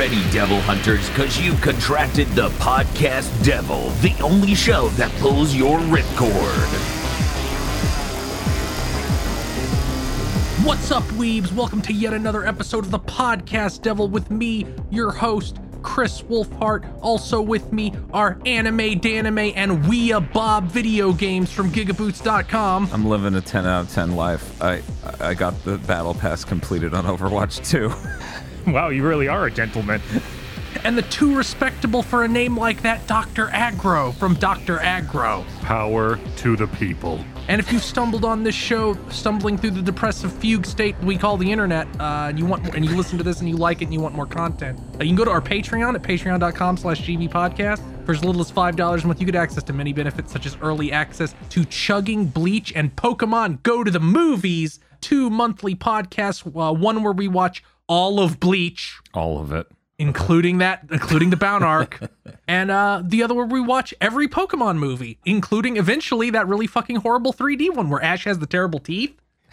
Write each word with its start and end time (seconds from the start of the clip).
ready, 0.00 0.30
Devil 0.30 0.58
Hunters, 0.62 1.06
because 1.10 1.38
you've 1.38 1.60
contracted 1.60 2.26
the 2.28 2.48
podcast 2.52 3.44
devil, 3.44 3.90
the 4.00 4.14
only 4.22 4.54
show 4.54 4.88
that 4.90 5.12
pulls 5.20 5.54
your 5.54 5.78
ripcord. 5.78 6.70
What's 10.64 10.90
up, 10.90 11.02
weebs? 11.02 11.52
Welcome 11.52 11.82
to 11.82 11.92
yet 11.92 12.14
another 12.14 12.46
episode 12.46 12.86
of 12.86 12.90
the 12.90 12.98
Podcast 12.98 13.82
Devil 13.82 14.08
with 14.08 14.30
me, 14.30 14.64
your 14.88 15.12
host, 15.12 15.58
Kris 15.82 16.22
Wolfheart. 16.22 16.90
Also 17.02 17.42
with 17.42 17.70
me 17.70 17.92
are 18.14 18.40
Anime 18.46 18.98
Danime 19.00 19.52
and 19.54 19.86
Wea 19.86 20.18
Bob 20.18 20.64
video 20.68 21.12
games 21.12 21.52
from 21.52 21.70
Gigaboots.com. 21.70 22.88
I'm 22.90 23.04
living 23.04 23.34
a 23.34 23.42
10 23.42 23.66
out 23.66 23.82
of 23.82 23.92
10 23.92 24.16
life. 24.16 24.62
I 24.62 24.80
I 25.20 25.34
got 25.34 25.62
the 25.64 25.76
battle 25.76 26.14
pass 26.14 26.42
completed 26.42 26.94
on 26.94 27.04
Overwatch 27.04 27.68
2. 27.68 27.92
Wow, 28.80 28.90
you 28.90 29.06
really 29.06 29.26
are 29.26 29.46
a 29.46 29.50
gentleman. 29.50 30.00
And 30.84 30.96
the 30.96 31.02
too 31.02 31.34
respectable 31.34 32.02
for 32.02 32.24
a 32.24 32.28
name 32.28 32.56
like 32.56 32.82
that, 32.82 33.06
Dr. 33.06 33.48
Agro 33.50 34.12
from 34.12 34.34
Dr. 34.34 34.78
Agro. 34.78 35.44
Power 35.62 36.18
to 36.36 36.56
the 36.56 36.68
people. 36.68 37.24
And 37.48 37.60
if 37.60 37.72
you've 37.72 37.82
stumbled 37.82 38.24
on 38.24 38.44
this 38.44 38.54
show, 38.54 38.96
stumbling 39.08 39.58
through 39.58 39.72
the 39.72 39.82
depressive 39.82 40.32
fugue 40.32 40.64
state 40.64 40.96
we 41.02 41.18
call 41.18 41.36
the 41.36 41.50
internet, 41.50 41.88
uh, 42.00 42.28
and 42.28 42.38
you 42.38 42.46
want 42.46 42.62
more, 42.62 42.76
and 42.76 42.84
you 42.84 42.96
listen 42.96 43.18
to 43.18 43.24
this 43.24 43.40
and 43.40 43.48
you 43.48 43.56
like 43.56 43.82
it 43.82 43.86
and 43.86 43.94
you 43.94 44.00
want 44.00 44.14
more 44.14 44.26
content, 44.26 44.78
uh, 44.78 45.02
you 45.02 45.10
can 45.10 45.16
go 45.16 45.24
to 45.24 45.30
our 45.30 45.40
Patreon 45.40 45.94
at 45.94 46.02
patreon.com 46.02 46.76
slash 46.76 47.02
gbpodcast. 47.02 48.06
For 48.06 48.12
as 48.12 48.24
little 48.24 48.40
as 48.40 48.50
$5 48.50 49.04
a 49.04 49.06
month, 49.06 49.20
you 49.20 49.26
get 49.26 49.34
access 49.34 49.64
to 49.64 49.72
many 49.72 49.92
benefits 49.92 50.32
such 50.32 50.46
as 50.46 50.56
early 50.62 50.92
access 50.92 51.34
to 51.50 51.64
Chugging 51.64 52.26
Bleach 52.26 52.72
and 52.74 52.94
Pokemon 52.94 53.62
Go 53.64 53.82
to 53.82 53.90
the 53.90 54.00
Movies, 54.00 54.78
two 55.00 55.28
monthly 55.28 55.74
podcasts, 55.74 56.46
uh, 56.46 56.72
one 56.72 57.02
where 57.02 57.12
we 57.12 57.26
watch 57.28 57.64
all 57.90 58.20
of 58.20 58.38
Bleach, 58.38 59.00
All 59.12 59.40
of 59.40 59.50
it. 59.52 59.66
including 59.98 60.58
that, 60.58 60.86
including 60.92 61.30
the 61.30 61.36
Bount 61.36 61.64
Arc, 61.64 61.98
and 62.48 62.70
uh, 62.70 63.02
the 63.04 63.22
other 63.24 63.34
where 63.34 63.44
we 63.44 63.60
watch 63.60 63.92
every 64.00 64.28
Pokemon 64.28 64.78
movie, 64.78 65.18
including 65.26 65.76
eventually 65.76 66.30
that 66.30 66.46
really 66.46 66.68
fucking 66.68 66.96
horrible 66.96 67.32
3D 67.32 67.74
one 67.74 67.90
where 67.90 68.00
Ash 68.02 68.22
has 68.24 68.38
the 68.38 68.46
terrible 68.46 68.78
teeth. 68.78 69.14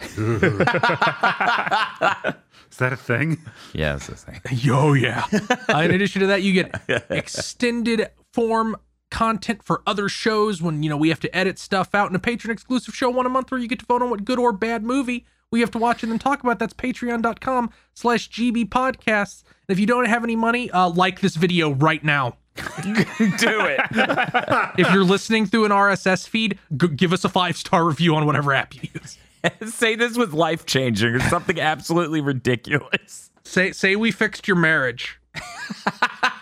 Is 2.70 2.76
that 2.76 2.92
a 2.92 2.96
thing? 2.96 3.38
Yeah, 3.72 3.96
it's 3.96 4.08
a 4.08 4.14
thing. 4.14 4.40
Yo, 4.52 4.92
yeah. 4.92 5.24
Uh, 5.68 5.78
in 5.80 5.90
addition 5.90 6.20
to 6.20 6.26
that, 6.28 6.42
you 6.42 6.52
get 6.52 6.80
extended 7.10 8.08
form 8.32 8.76
content 9.10 9.62
for 9.64 9.82
other 9.86 10.08
shows 10.08 10.60
when 10.62 10.82
you 10.82 10.90
know 10.90 10.96
we 10.96 11.08
have 11.08 11.18
to 11.20 11.36
edit 11.36 11.58
stuff 11.58 11.94
out, 11.94 12.06
and 12.08 12.14
a 12.14 12.18
patron 12.20 12.52
exclusive 12.52 12.94
show 12.94 13.10
one 13.10 13.26
a 13.26 13.28
month 13.30 13.50
where 13.50 13.58
you 13.58 13.66
get 13.66 13.80
to 13.80 13.86
vote 13.86 14.02
on 14.02 14.10
what 14.10 14.24
good 14.24 14.38
or 14.38 14.52
bad 14.52 14.84
movie 14.84 15.24
we 15.50 15.60
have 15.60 15.70
to 15.72 15.78
watch 15.78 16.02
and 16.02 16.12
then 16.12 16.18
talk 16.18 16.42
about. 16.42 16.58
That's 16.58 16.74
patreon.com 16.74 17.70
slash 17.94 18.30
GB 18.30 18.68
podcasts. 18.68 19.42
And 19.68 19.74
if 19.76 19.78
you 19.78 19.86
don't 19.86 20.06
have 20.06 20.24
any 20.24 20.36
money, 20.36 20.70
uh, 20.70 20.88
like 20.90 21.20
this 21.20 21.36
video 21.36 21.72
right 21.72 22.02
now. 22.04 22.36
Do 22.82 22.94
it. 22.96 23.80
If 24.78 24.92
you're 24.92 25.04
listening 25.04 25.46
through 25.46 25.64
an 25.64 25.70
RSS 25.70 26.28
feed, 26.28 26.58
g- 26.76 26.88
give 26.88 27.12
us 27.12 27.24
a 27.24 27.28
five 27.28 27.56
star 27.56 27.84
review 27.84 28.14
on 28.16 28.26
whatever 28.26 28.52
app 28.52 28.74
you 28.74 28.88
use. 28.94 29.18
Say 29.72 29.94
this 29.94 30.16
was 30.16 30.32
life 30.32 30.66
changing 30.66 31.14
or 31.14 31.20
something 31.20 31.60
absolutely 31.60 32.20
ridiculous. 32.20 33.30
Say 33.44 33.72
say 33.72 33.96
we 33.96 34.10
fixed 34.10 34.46
your 34.48 34.56
marriage. 34.56 35.20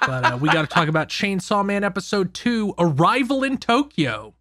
but 0.01 0.25
uh, 0.25 0.39
we 0.41 0.49
got 0.49 0.63
to 0.63 0.67
talk 0.67 0.89
about 0.89 1.09
Chainsaw 1.09 1.65
Man 1.65 1.85
episode 1.85 2.33
two, 2.35 2.75
Arrival 2.79 3.45
in 3.45 3.59
Tokyo. 3.59 4.35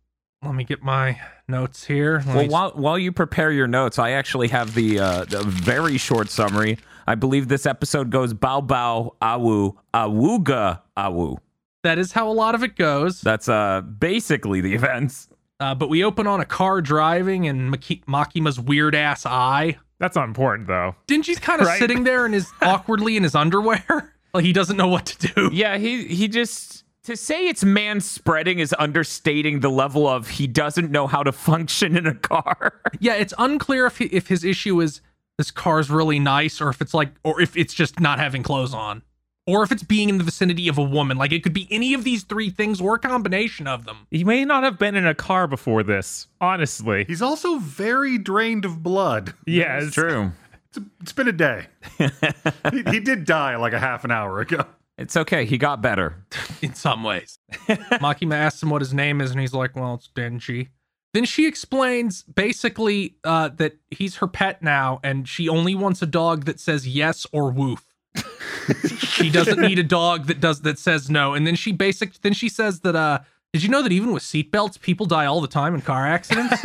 Let 0.45 0.53
me 0.55 0.63
get 0.63 0.83
my 0.83 1.19
notes 1.47 1.85
here. 1.85 2.23
Let 2.25 2.35
Well, 2.35 2.43
me- 2.43 2.49
while, 2.49 2.71
while 2.71 2.99
you 2.99 3.11
prepare 3.11 3.51
your 3.51 3.67
notes, 3.67 3.97
I 3.99 4.11
actually 4.11 4.49
have 4.49 4.73
the, 4.75 4.99
uh, 4.99 5.25
the 5.25 5.43
very 5.43 5.97
short 5.97 6.29
summary. 6.29 6.77
I 7.07 7.15
believe 7.15 7.47
this 7.47 7.65
episode 7.65 8.09
goes 8.09 8.33
bow 8.33 8.61
bow 8.61 9.15
awu 9.21 9.75
awuga 9.93 10.81
awu. 10.97 11.37
that 11.83 11.99
is 11.99 12.11
how 12.13 12.27
a 12.29 12.33
lot 12.33 12.55
of 12.55 12.63
it 12.63 12.75
goes. 12.75 13.21
That's 13.21 13.47
uh 13.47 13.81
basically 13.81 14.59
the 14.61 14.73
events. 14.73 15.27
Uh, 15.59 15.75
but 15.75 15.87
we 15.89 16.03
open 16.03 16.25
on 16.27 16.41
a 16.41 16.45
car 16.45 16.81
driving 16.81 17.47
and 17.47 17.71
Maki- 17.73 18.03
Makima's 18.05 18.59
weird 18.59 18.95
ass 18.95 19.25
eye. 19.25 19.77
That's 19.99 20.15
not 20.15 20.27
important, 20.27 20.67
though. 20.67 20.95
Denji's 21.07 21.39
kind 21.39 21.61
of 21.61 21.67
Right. 21.71 21.77
sitting 21.79 22.03
there 22.05 22.25
in 22.25 22.33
his 22.33 22.51
awkwardly 22.61 23.17
in 23.17 23.23
his 23.23 23.35
underwear, 23.35 24.13
like 24.33 24.43
he 24.43 24.51
doesn't 24.51 24.75
know 24.77 24.87
what 24.87 25.05
to 25.05 25.27
do. 25.33 25.49
Yeah, 25.53 25.77
he 25.77 26.05
he 26.07 26.27
just 26.27 26.84
to 27.05 27.15
say 27.15 27.47
it's 27.47 27.63
man 27.63 28.01
spreading 28.01 28.59
is 28.59 28.73
understating 28.77 29.59
the 29.59 29.69
level 29.69 30.07
of 30.07 30.27
he 30.27 30.47
doesn't 30.47 30.91
know 30.91 31.07
how 31.07 31.23
to 31.23 31.31
function 31.31 31.95
in 31.95 32.07
a 32.07 32.15
car. 32.15 32.73
Yeah, 32.99 33.15
it's 33.15 33.33
unclear 33.37 33.85
if 33.87 33.97
he, 33.97 34.05
if 34.05 34.27
his 34.27 34.43
issue 34.43 34.79
is 34.81 35.01
this 35.37 35.51
car's 35.51 35.89
really 35.89 36.17
nice, 36.17 36.61
or 36.61 36.69
if 36.69 36.81
it's 36.81 36.93
like, 36.93 37.09
or 37.23 37.41
if 37.41 37.57
it's 37.57 37.73
just 37.73 37.99
not 37.99 38.19
having 38.19 38.41
clothes 38.41 38.73
on, 38.73 39.03
or 39.45 39.63
if 39.63 39.71
it's 39.71 39.83
being 39.83 40.07
in 40.09 40.17
the 40.17 40.23
vicinity 40.23 40.67
of 40.67 40.77
a 40.77 40.83
woman. 40.83 41.17
Like 41.17 41.31
it 41.33 41.43
could 41.43 41.53
be 41.53 41.67
any 41.69 41.93
of 41.93 42.03
these 42.03 42.23
three 42.23 42.49
things 42.49 42.79
or 42.79 42.95
a 42.95 42.99
combination 42.99 43.67
of 43.67 43.85
them. 43.85 44.07
He 44.11 44.23
may 44.23 44.45
not 44.45 44.63
have 44.63 44.79
been 44.79 44.95
in 44.95 45.05
a 45.05 45.13
car 45.13 45.45
before 45.45 45.83
this, 45.83 46.27
honestly. 46.39 47.03
He's 47.05 47.21
also 47.21 47.57
very 47.57 48.17
drained 48.17 48.65
of 48.65 48.81
blood. 48.81 49.33
Yeah, 49.45 49.79
It's 49.79 49.93
true. 49.93 50.31
It's, 50.69 50.79
it's 51.01 51.13
been 51.13 51.27
a 51.27 51.33
day. 51.33 51.67
he, 51.97 52.83
he 52.89 52.99
did 52.99 53.25
die 53.25 53.57
like 53.57 53.73
a 53.73 53.79
half 53.79 54.03
an 54.05 54.11
hour 54.11 54.39
ago. 54.39 54.65
It's 54.97 55.17
okay. 55.17 55.45
He 55.45 55.57
got 55.57 55.81
better. 55.81 56.25
in 56.61 56.73
some 56.73 57.03
ways. 57.03 57.37
Makima 57.51 58.35
asks 58.35 58.63
him 58.63 58.69
what 58.69 58.81
his 58.81 58.93
name 58.93 59.21
is, 59.21 59.31
and 59.31 59.39
he's 59.39 59.53
like, 59.53 59.75
"Well, 59.75 59.95
it's 59.95 60.09
Denji." 60.15 60.69
Then 61.13 61.25
she 61.25 61.47
explains 61.47 62.23
basically 62.23 63.15
uh, 63.23 63.49
that 63.55 63.77
he's 63.89 64.17
her 64.17 64.27
pet 64.27 64.61
now, 64.61 64.99
and 65.03 65.27
she 65.27 65.47
only 65.47 65.73
wants 65.73 66.01
a 66.01 66.05
dog 66.05 66.45
that 66.45 66.59
says 66.59 66.87
yes 66.87 67.25
or 67.31 67.51
woof. 67.51 67.85
she 68.97 69.29
doesn't 69.29 69.59
need 69.61 69.79
a 69.79 69.83
dog 69.83 70.27
that 70.27 70.39
does 70.41 70.61
that 70.61 70.79
says 70.79 71.09
no. 71.09 71.33
And 71.33 71.45
then 71.47 71.55
she 71.55 71.71
basic 71.71 72.21
then 72.21 72.33
she 72.33 72.49
says 72.49 72.81
that 72.81 72.95
uh 72.95 73.19
did 73.53 73.63
you 73.63 73.69
know 73.69 73.81
that 73.81 73.93
even 73.93 74.11
with 74.11 74.23
seatbelts, 74.23 74.79
people 74.81 75.05
die 75.05 75.25
all 75.25 75.39
the 75.39 75.47
time 75.47 75.73
in 75.75 75.81
car 75.81 76.05
accidents? 76.05 76.61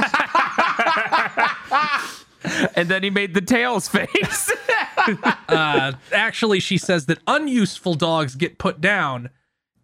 And 2.75 2.89
then 2.89 3.03
he 3.03 3.11
made 3.11 3.35
the 3.35 3.41
tails 3.41 3.89
face. 3.89 4.53
uh, 5.49 5.93
actually, 6.13 6.61
she 6.61 6.79
says 6.79 7.07
that 7.07 7.19
unuseful 7.27 7.95
dogs 7.95 8.35
get 8.35 8.59
put 8.59 8.81
down. 8.81 9.31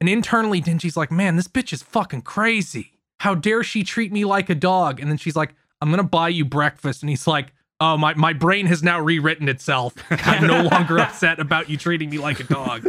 And 0.00 0.08
internally, 0.08 0.60
Denji's 0.60 0.96
like, 0.96 1.10
man, 1.10 1.36
this 1.36 1.48
bitch 1.48 1.72
is 1.72 1.82
fucking 1.82 2.22
crazy. 2.22 2.92
How 3.20 3.34
dare 3.34 3.62
she 3.62 3.82
treat 3.82 4.12
me 4.12 4.24
like 4.24 4.50
a 4.50 4.54
dog? 4.54 5.00
And 5.00 5.10
then 5.10 5.16
she's 5.16 5.36
like, 5.36 5.54
I'm 5.80 5.90
gonna 5.90 6.02
buy 6.02 6.28
you 6.28 6.44
breakfast. 6.44 7.02
And 7.02 7.10
he's 7.10 7.26
like, 7.26 7.52
oh, 7.80 7.96
my, 7.96 8.14
my 8.14 8.32
brain 8.32 8.66
has 8.66 8.82
now 8.82 9.00
rewritten 9.00 9.48
itself. 9.48 9.94
I'm 10.10 10.46
no 10.46 10.62
longer 10.72 10.98
upset 10.98 11.38
about 11.38 11.68
you 11.68 11.76
treating 11.76 12.10
me 12.10 12.18
like 12.18 12.40
a 12.40 12.44
dog. 12.44 12.86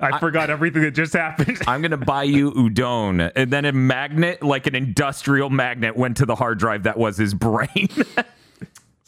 I 0.00 0.18
forgot 0.18 0.50
everything 0.50 0.82
that 0.82 0.92
just 0.92 1.12
happened. 1.12 1.58
I'm 1.66 1.82
gonna 1.82 1.96
buy 1.96 2.24
you 2.24 2.52
udon, 2.52 3.32
and 3.34 3.52
then 3.52 3.64
a 3.64 3.72
magnet, 3.72 4.42
like 4.42 4.66
an 4.66 4.74
industrial 4.74 5.50
magnet, 5.50 5.96
went 5.96 6.18
to 6.18 6.26
the 6.26 6.34
hard 6.34 6.58
drive 6.58 6.84
that 6.84 6.98
was 6.98 7.16
his 7.16 7.34
brain. 7.34 7.88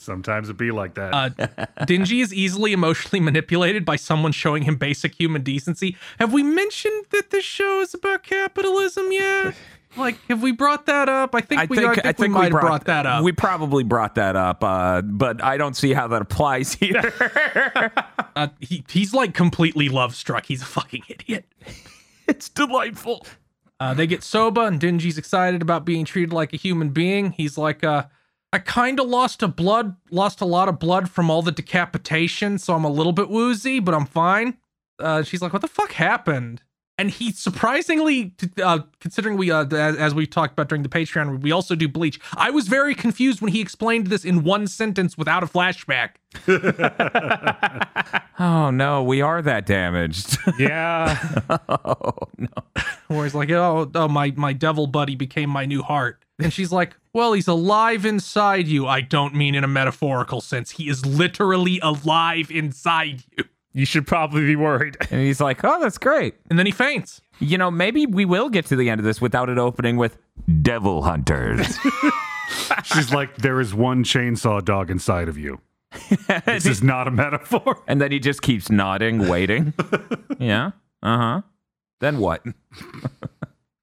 Sometimes 0.00 0.48
it 0.48 0.56
be 0.56 0.70
like 0.70 0.94
that. 0.94 1.12
Uh, 1.12 1.28
Denji 1.84 2.22
is 2.22 2.32
easily 2.32 2.72
emotionally 2.72 3.20
manipulated 3.24 3.84
by 3.84 3.96
someone 3.96 4.32
showing 4.32 4.62
him 4.62 4.76
basic 4.76 5.14
human 5.14 5.42
decency. 5.42 5.94
Have 6.18 6.32
we 6.32 6.42
mentioned 6.42 7.04
that 7.10 7.28
this 7.28 7.44
show 7.44 7.82
is 7.82 7.92
about 7.92 8.22
capitalism 8.22 9.12
yet? 9.12 9.54
Like, 9.98 10.16
have 10.28 10.42
we 10.42 10.52
brought 10.52 10.86
that 10.86 11.10
up? 11.10 11.34
I 11.34 11.42
think 11.42 11.60
I 11.60 11.64
we, 11.66 11.76
think 11.76 11.98
I 11.98 12.12
think, 12.12 12.18
we 12.18 12.28
might 12.28 12.52
have 12.52 12.60
brought 12.62 12.84
that 12.84 13.04
up. 13.04 13.24
We 13.24 13.32
probably 13.32 13.84
brought 13.84 14.14
that 14.14 14.36
up, 14.36 14.64
uh, 14.64 15.02
but 15.02 15.44
I 15.44 15.58
don't 15.58 15.76
see 15.76 15.92
how 15.92 16.06
that 16.08 16.22
applies 16.22 16.72
here. 16.80 17.12
Uh, 18.36 18.48
he, 18.60 18.84
he's 18.88 19.12
like 19.12 19.34
completely 19.34 19.90
love 19.90 20.14
struck. 20.14 20.46
He's 20.46 20.62
a 20.62 20.66
fucking 20.66 21.02
idiot. 21.08 21.44
it's 22.26 22.48
delightful. 22.48 23.26
Uh, 23.80 23.92
they 23.92 24.06
get 24.06 24.22
Soba, 24.22 24.62
and 24.62 24.80
Denji's 24.80 25.18
excited 25.18 25.60
about 25.60 25.84
being 25.84 26.04
treated 26.06 26.32
like 26.32 26.54
a 26.54 26.56
human 26.56 26.90
being. 26.90 27.32
He's 27.32 27.58
like, 27.58 27.82
uh, 27.82 28.04
I 28.52 28.58
kind 28.58 28.98
of 28.98 29.06
lost 29.06 29.42
a 29.42 29.48
blood, 29.48 29.96
lost 30.10 30.40
a 30.40 30.44
lot 30.44 30.68
of 30.68 30.78
blood 30.78 31.08
from 31.08 31.30
all 31.30 31.42
the 31.42 31.52
decapitation, 31.52 32.58
so 32.58 32.74
I'm 32.74 32.84
a 32.84 32.91
little 32.91 33.12
bit 33.12 33.28
woozy, 33.28 33.78
but 33.78 33.94
I'm 33.94 34.06
fine. 34.06 34.56
Uh, 34.98 35.22
she's 35.22 35.41
like, 35.41 35.52
what 35.52 35.62
the 35.62 35.68
fuck 35.68 35.92
happened? 35.92 36.62
And 36.98 37.10
he 37.10 37.32
surprisingly, 37.32 38.34
uh, 38.62 38.80
considering 39.00 39.38
we, 39.38 39.50
uh, 39.50 39.64
as, 39.64 39.97
as 39.97 40.14
we 40.14 40.26
talked 40.26 40.52
about 40.52 40.68
during 40.68 40.82
the 40.82 40.88
Patreon, 40.91 41.41
we 41.41 41.50
also 41.50 41.74
do 41.74 41.88
Bleach. 41.88 42.20
I 42.36 42.50
was 42.50 42.68
very 42.68 42.94
confused 42.94 43.41
when 43.41 43.52
he 43.52 43.60
explained 43.62 44.08
this 44.08 44.22
in 44.22 44.44
one 44.44 44.66
sentence 44.66 45.16
without 45.16 45.42
a 45.42 45.46
flashback. 45.46 46.10
Oh 48.41 48.70
no, 48.70 49.03
we 49.03 49.20
are 49.20 49.42
that 49.42 49.66
damaged. 49.66 50.38
yeah. 50.58 51.18
oh 51.68 52.00
no. 52.38 52.48
where 53.08 53.24
he's 53.24 53.34
like, 53.34 53.50
"Oh, 53.50 53.91
oh, 53.94 54.08
my 54.08 54.32
my 54.34 54.54
devil 54.54 54.86
buddy 54.86 55.14
became 55.14 55.50
my 55.50 55.66
new 55.66 55.82
heart," 55.82 56.24
and 56.42 56.53
she's 56.53 56.72
like, 56.72 56.97
"Well, 57.13 57.33
he's 57.33 57.48
alive 57.48 58.04
inside 58.04 58.66
you. 58.66 58.87
I 58.87 59.01
don't 59.01 59.34
mean 59.34 59.54
in 59.54 59.65
a 59.65 59.69
metaphorical 59.69 60.41
sense. 60.41 60.71
He 60.72 60.89
is 60.89 61.04
literally 61.07 61.81
alive 61.81 62.51
inside 62.51 63.25
you." 63.37 63.45
You 63.72 63.87
should 63.87 64.07
probably 64.07 64.45
be 64.47 64.57
worried. 64.57 64.97
And 65.10 65.21
he's 65.21 65.41
like, 65.41 65.65
"Oh, 65.65 65.81
that's 65.81 65.98
great." 65.98 66.34
And 66.51 66.59
then 66.59 66.66
he 66.66 66.72
faints. 66.72 67.21
You 67.39 67.57
know, 67.57 67.71
maybe 67.71 68.04
we 68.07 68.25
will 68.25 68.48
get 68.51 68.66
to 68.66 68.77
the 68.77 68.91
end 68.91 68.98
of 68.98 69.04
this 69.04 69.21
without 69.21 69.48
it 69.48 69.59
opening 69.59 69.97
with 69.97 70.19
Devil 70.63 71.03
Hunters. 71.03 71.78
She's 72.84 73.13
like, 73.13 73.37
there 73.37 73.60
is 73.60 73.72
one 73.75 74.04
chainsaw 74.04 74.65
dog 74.65 74.91
inside 74.91 75.28
of 75.28 75.39
you. 75.39 75.60
This 76.47 76.66
is 76.66 76.83
not 76.83 77.09
a 77.09 77.10
metaphor. 77.10 77.83
And 77.87 78.01
then 78.01 78.13
he 78.13 78.19
just 78.19 78.42
keeps 78.42 78.71
nodding, 78.71 79.28
waiting. 79.28 79.72
yeah. 80.39 80.72
Uh 81.03 81.19
huh. 81.19 81.42
Then 82.01 82.19
what? 82.19 82.45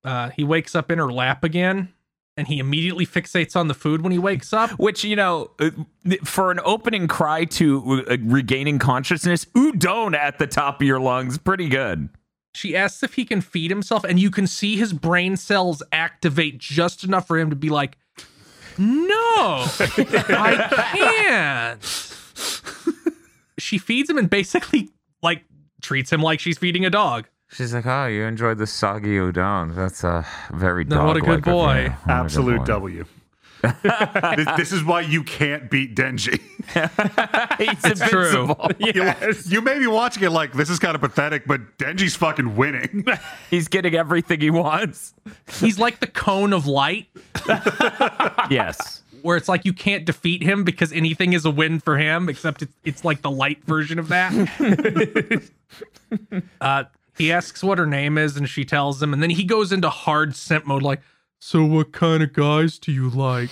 Uh, 0.04 0.30
he 0.32 0.44
wakes 0.44 0.76
up 0.76 0.90
in 0.90 1.00
her 1.00 1.12
lap 1.12 1.44
again, 1.44 1.90
and 2.38 2.48
he 2.48 2.60
immediately 2.60 3.06
fixates 3.06 3.56
on 3.56 3.68
the 3.68 3.74
food 3.74 4.02
when 4.02 4.12
he 4.12 4.20
wakes 4.20 4.54
up. 4.54 4.70
Which, 4.80 5.04
you 5.04 5.16
know, 5.16 5.52
uh, 5.60 5.72
for 6.24 6.52
an 6.52 6.60
opening 6.64 7.08
cry 7.08 7.46
to 7.46 8.06
uh, 8.08 8.18
regaining 8.22 8.78
consciousness, 8.80 9.46
udon 9.46 10.16
at 10.16 10.38
the 10.38 10.48
top 10.48 10.82
of 10.82 10.88
your 10.88 11.00
lungs, 11.00 11.38
pretty 11.38 11.68
good. 11.68 12.10
She 12.54 12.76
asks 12.76 13.04
if 13.04 13.16
he 13.16 13.26
can 13.26 13.42
feed 13.42 13.70
himself, 13.72 14.04
and 14.04 14.20
you 14.20 14.32
can 14.32 14.48
see 14.48 14.78
his 14.78 14.94
brain 14.94 15.36
cells 15.36 15.84
activate 15.92 16.58
just 16.60 17.04
enough 17.04 17.28
for 17.28 17.38
him 17.38 17.50
to 17.50 17.56
be 17.56 17.70
like, 17.70 17.98
No, 18.78 19.06
I 19.80 20.94
can't. 20.96 21.84
she 23.60 23.78
feeds 23.78 24.10
him 24.10 24.18
and 24.18 24.30
basically, 24.30 24.90
like, 25.22 25.44
treats 25.82 26.12
him 26.12 26.22
like 26.22 26.40
she's 26.40 26.58
feeding 26.58 26.86
a 26.86 26.90
dog. 26.90 27.28
She's 27.50 27.74
like, 27.74 27.86
"Oh, 27.86 28.08
you 28.08 28.24
enjoyed 28.24 28.58
the 28.58 28.68
soggy 28.68 29.16
udon? 29.18 29.74
That's 29.76 30.04
a 30.04 30.26
very 30.54 30.84
No, 30.84 31.06
what 31.06 31.18
a 31.18 31.22
good 31.22 31.44
dog-like 31.44 31.48
of 31.48 31.54
boy. 31.54 31.84
you. 31.84 31.90
What 31.90 31.98
a 32.04 32.06
good 32.06 32.12
Absolute 32.12 32.58
boy." 32.60 32.66
W. 32.66 33.06
this, 33.82 34.48
this 34.58 34.72
is 34.72 34.84
why 34.84 35.02
you 35.02 35.24
can't 35.24 35.72
beat 35.72 35.96
Denji. 35.96 36.40
He's 37.58 37.82
true. 38.10 38.22
invincible. 38.28 38.70
You, 38.80 39.14
you 39.48 39.62
may 39.62 39.80
be 39.80 39.88
watching 39.88 40.22
it 40.24 40.30
like 40.30 40.54
this 40.54 40.70
is 40.70 40.78
kind 40.78 40.94
of 40.94 41.02
pathetic, 41.02 41.48
but 41.48 41.78
Denji's 41.80 42.16
fucking 42.16 42.56
winning. 42.56 43.04
He's 43.50 43.68
getting 43.68 43.96
everything 43.96 44.42
he 44.42 44.52
wants. 44.52 45.16
He's 45.60 45.80
like 45.80 46.00
the 46.02 46.08
cone 46.08 46.54
of 46.54 46.68
light, 46.68 47.08
Yes. 48.52 49.02
where 49.24 49.38
it's 49.38 49.50
like 49.50 49.66
you 49.66 49.74
can't 49.74 50.06
defeat 50.06 50.44
him 50.44 50.64
because 50.64 50.94
anything 50.94 51.34
is 51.34 51.44
a 51.44 51.52
win 51.52 51.80
for 51.80 51.98
him, 51.98 52.30
except 52.30 52.62
it's, 52.62 52.74
it's 52.86 53.04
like 53.04 53.24
the 53.24 53.32
light 53.32 53.64
version 53.66 53.98
of 53.98 54.10
that. 54.10 55.42
uh, 56.62 56.84
he 57.18 57.32
asks 57.32 57.64
what 57.64 57.78
her 57.78 57.86
name 57.88 58.18
is, 58.18 58.38
and 58.38 58.48
she 58.48 58.66
tells 58.66 59.02
him, 59.02 59.14
and 59.14 59.22
then 59.22 59.30
he 59.30 59.44
goes 59.44 59.72
into 59.72 59.90
hard 59.90 60.36
simp 60.36 60.66
mode, 60.66 60.84
like, 60.84 61.02
"So 61.40 61.64
what 61.66 61.92
kind 61.92 62.24
of 62.24 62.34
guys 62.34 62.78
do 62.80 62.92
you 62.92 63.10
like?" 63.10 63.50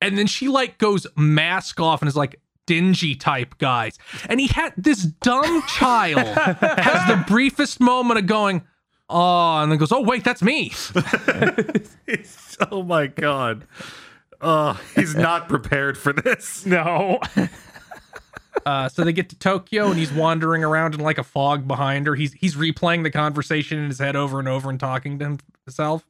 And 0.00 0.18
then 0.18 0.26
she 0.26 0.48
like 0.48 0.78
goes 0.78 1.06
mask 1.16 1.80
off 1.80 2.02
and 2.02 2.08
is 2.08 2.16
like, 2.16 2.40
"Denji 2.66 3.18
type 3.18 3.56
guys." 3.58 3.98
And 4.28 4.40
he 4.40 4.48
had 4.48 4.72
this 4.76 5.02
dumb 5.02 5.62
child 5.68 6.26
has 6.36 7.08
the 7.08 7.24
briefest 7.26 7.80
moment 7.80 8.18
of 8.18 8.26
going, 8.26 8.62
"Oh," 9.08 9.58
and 9.58 9.70
then 9.70 9.78
goes, 9.78 9.92
"Oh 9.92 10.02
wait, 10.02 10.24
that's 10.24 10.42
me." 10.42 10.72
oh 12.70 12.82
my 12.82 13.06
god. 13.06 13.66
Uh, 14.40 14.76
he's 14.94 15.14
not 15.14 15.48
prepared 15.48 15.96
for 15.96 16.12
this. 16.12 16.66
No. 16.66 17.18
Uh, 18.66 18.88
so 18.88 19.04
they 19.04 19.12
get 19.12 19.28
to 19.28 19.38
Tokyo 19.38 19.86
and 19.88 19.98
he's 19.98 20.12
wandering 20.12 20.62
around 20.64 20.94
in 20.94 21.00
like 21.00 21.18
a 21.18 21.22
fog 21.24 21.66
behind 21.68 22.06
her. 22.06 22.14
He's 22.14 22.32
he's 22.34 22.54
replaying 22.56 23.02
the 23.02 23.10
conversation 23.10 23.78
in 23.78 23.88
his 23.88 23.98
head 23.98 24.16
over 24.16 24.38
and 24.38 24.48
over 24.48 24.70
and 24.70 24.78
talking 24.80 25.18
to 25.18 25.38
himself. 25.66 26.06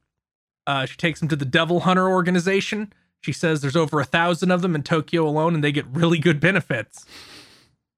Uh, 0.67 0.87
she 0.87 0.97
takes 0.97 1.21
him 1.21 1.29
to 1.29 1.37
the 1.37 1.45
Devil 1.45 1.81
Hunter 1.81 2.09
organization. 2.09 2.93
She 3.23 3.33
says 3.33 3.61
there's 3.61 3.77
over 3.77 4.01
a 4.01 4.05
thousand 4.05 4.51
of 4.51 4.63
them 4.63 4.75
in 4.75 4.83
Tokyo 4.83 5.27
alone, 5.27 5.55
and 5.55 5.65
they 5.65 5.73
get 5.73 5.87
really 5.91 6.19
good 6.19 6.41
benefits. 6.41 7.05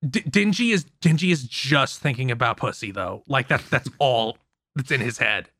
D- 0.08 0.20
Denji 0.22 0.72
is 0.72 0.84
Denji 1.02 1.32
is 1.32 1.44
just 1.44 2.00
thinking 2.00 2.30
about 2.30 2.56
pussy 2.58 2.90
though. 2.92 3.22
Like 3.28 3.48
that's 3.48 3.68
that's 3.68 3.88
all 3.98 4.38
that's 4.74 4.90
in 4.90 5.00
his 5.00 5.18
head. 5.18 5.50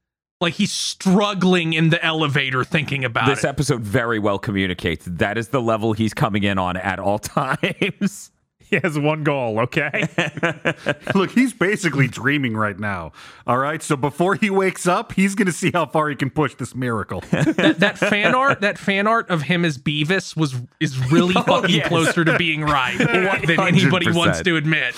Like 0.41 0.55
he's 0.55 0.71
struggling 0.73 1.73
in 1.73 1.89
the 1.91 2.05
elevator 2.05 2.63
thinking 2.63 3.05
about 3.05 3.27
This 3.27 3.43
it. 3.45 3.49
episode 3.49 3.81
very 3.83 4.19
well 4.19 4.39
communicates 4.39 5.07
that 5.11 5.39
is 5.39 5.49
the 5.49 5.63
level 5.63 5.95
he's 5.95 6.13
coming 6.13 6.43
in 6.45 6.59
on 6.59 6.77
at 6.77 6.99
all 6.99 7.19
times. 7.21 8.31
He 8.71 8.81
has 8.83 8.99
one 8.99 9.23
goal, 9.23 9.61
okay? 9.61 10.09
Look, 11.15 11.31
he's 11.31 11.53
basically 11.53 12.09
dreaming 12.09 12.57
right 12.57 12.79
now. 12.79 13.13
All 13.47 13.59
right. 13.59 13.81
So 13.81 13.97
before 13.97 14.35
he 14.35 14.51
wakes 14.51 14.89
up, 14.89 15.13
he's 15.13 15.37
going 15.37 15.47
to 15.47 15.53
see 15.53 15.71
how 15.73 15.87
far 15.87 16.09
he 16.09 16.17
can 16.17 16.31
push 16.31 16.57
this 16.57 16.75
miracle. 16.75 17.21
that, 17.31 17.77
that 17.79 17.97
fan 17.97 18.35
art, 18.35 18.63
that 18.63 18.77
fan 18.77 19.07
art 19.07 19.31
of 19.31 19.43
him 19.43 19.65
as 19.65 19.79
Beavis 19.79 20.37
was 20.37 20.57
is 20.81 20.99
really 21.13 21.35
fucking 21.35 21.77
yes. 21.77 21.87
closer 21.87 22.25
to 22.25 22.37
being 22.39 22.63
right 22.63 22.99
than 22.99 23.61
anybody 23.61 24.07
100%. 24.07 24.15
wants 24.17 24.43
to 24.43 24.57
admit. 24.57 24.97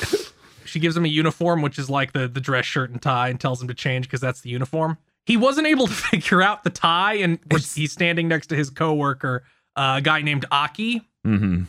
She 0.64 0.80
gives 0.80 0.96
him 0.96 1.04
a 1.04 1.08
uniform, 1.08 1.60
which 1.60 1.78
is 1.78 1.90
like 1.90 2.12
the 2.12 2.26
the 2.26 2.40
dress 2.40 2.64
shirt 2.64 2.90
and 2.90 3.02
tie, 3.02 3.28
and 3.28 3.38
tells 3.38 3.60
him 3.60 3.68
to 3.68 3.74
change 3.74 4.06
because 4.06 4.20
that's 4.20 4.40
the 4.40 4.50
uniform. 4.50 4.96
He 5.26 5.36
wasn't 5.36 5.66
able 5.66 5.86
to 5.88 5.92
figure 5.92 6.40
out 6.40 6.64
the 6.64 6.70
tie, 6.70 7.14
and 7.14 7.38
he's 7.50 7.92
standing 7.92 8.28
next 8.28 8.46
to 8.46 8.56
his 8.56 8.70
coworker, 8.70 9.44
uh, 9.76 9.96
a 9.98 10.00
guy 10.00 10.22
named 10.22 10.46
Aki. 10.50 11.02
hmm 11.22 11.64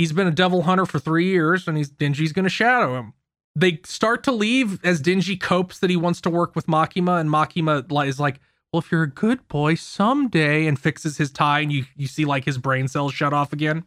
He's 0.00 0.12
been 0.12 0.26
a 0.26 0.30
devil 0.30 0.62
hunter 0.62 0.86
for 0.86 0.98
three 0.98 1.26
years, 1.26 1.68
and 1.68 1.76
he's 1.76 1.90
Denji's 1.90 2.32
going 2.32 2.44
to 2.44 2.48
shadow 2.48 2.96
him. 2.96 3.12
They 3.54 3.80
start 3.84 4.24
to 4.24 4.32
leave 4.32 4.82
as 4.82 5.02
Denji 5.02 5.38
copes 5.38 5.78
that 5.80 5.90
he 5.90 5.96
wants 5.96 6.22
to 6.22 6.30
work 6.30 6.56
with 6.56 6.66
Makima, 6.66 7.20
and 7.20 7.28
Makima 7.28 8.06
is 8.06 8.18
like, 8.18 8.40
"Well, 8.72 8.80
if 8.80 8.90
you're 8.90 9.02
a 9.02 9.10
good 9.10 9.46
boy, 9.48 9.74
someday," 9.74 10.66
and 10.66 10.78
fixes 10.78 11.18
his 11.18 11.30
tie, 11.30 11.60
and 11.60 11.70
you 11.70 11.84
you 11.96 12.06
see 12.06 12.24
like 12.24 12.46
his 12.46 12.56
brain 12.56 12.88
cells 12.88 13.12
shut 13.12 13.34
off 13.34 13.52
again. 13.52 13.84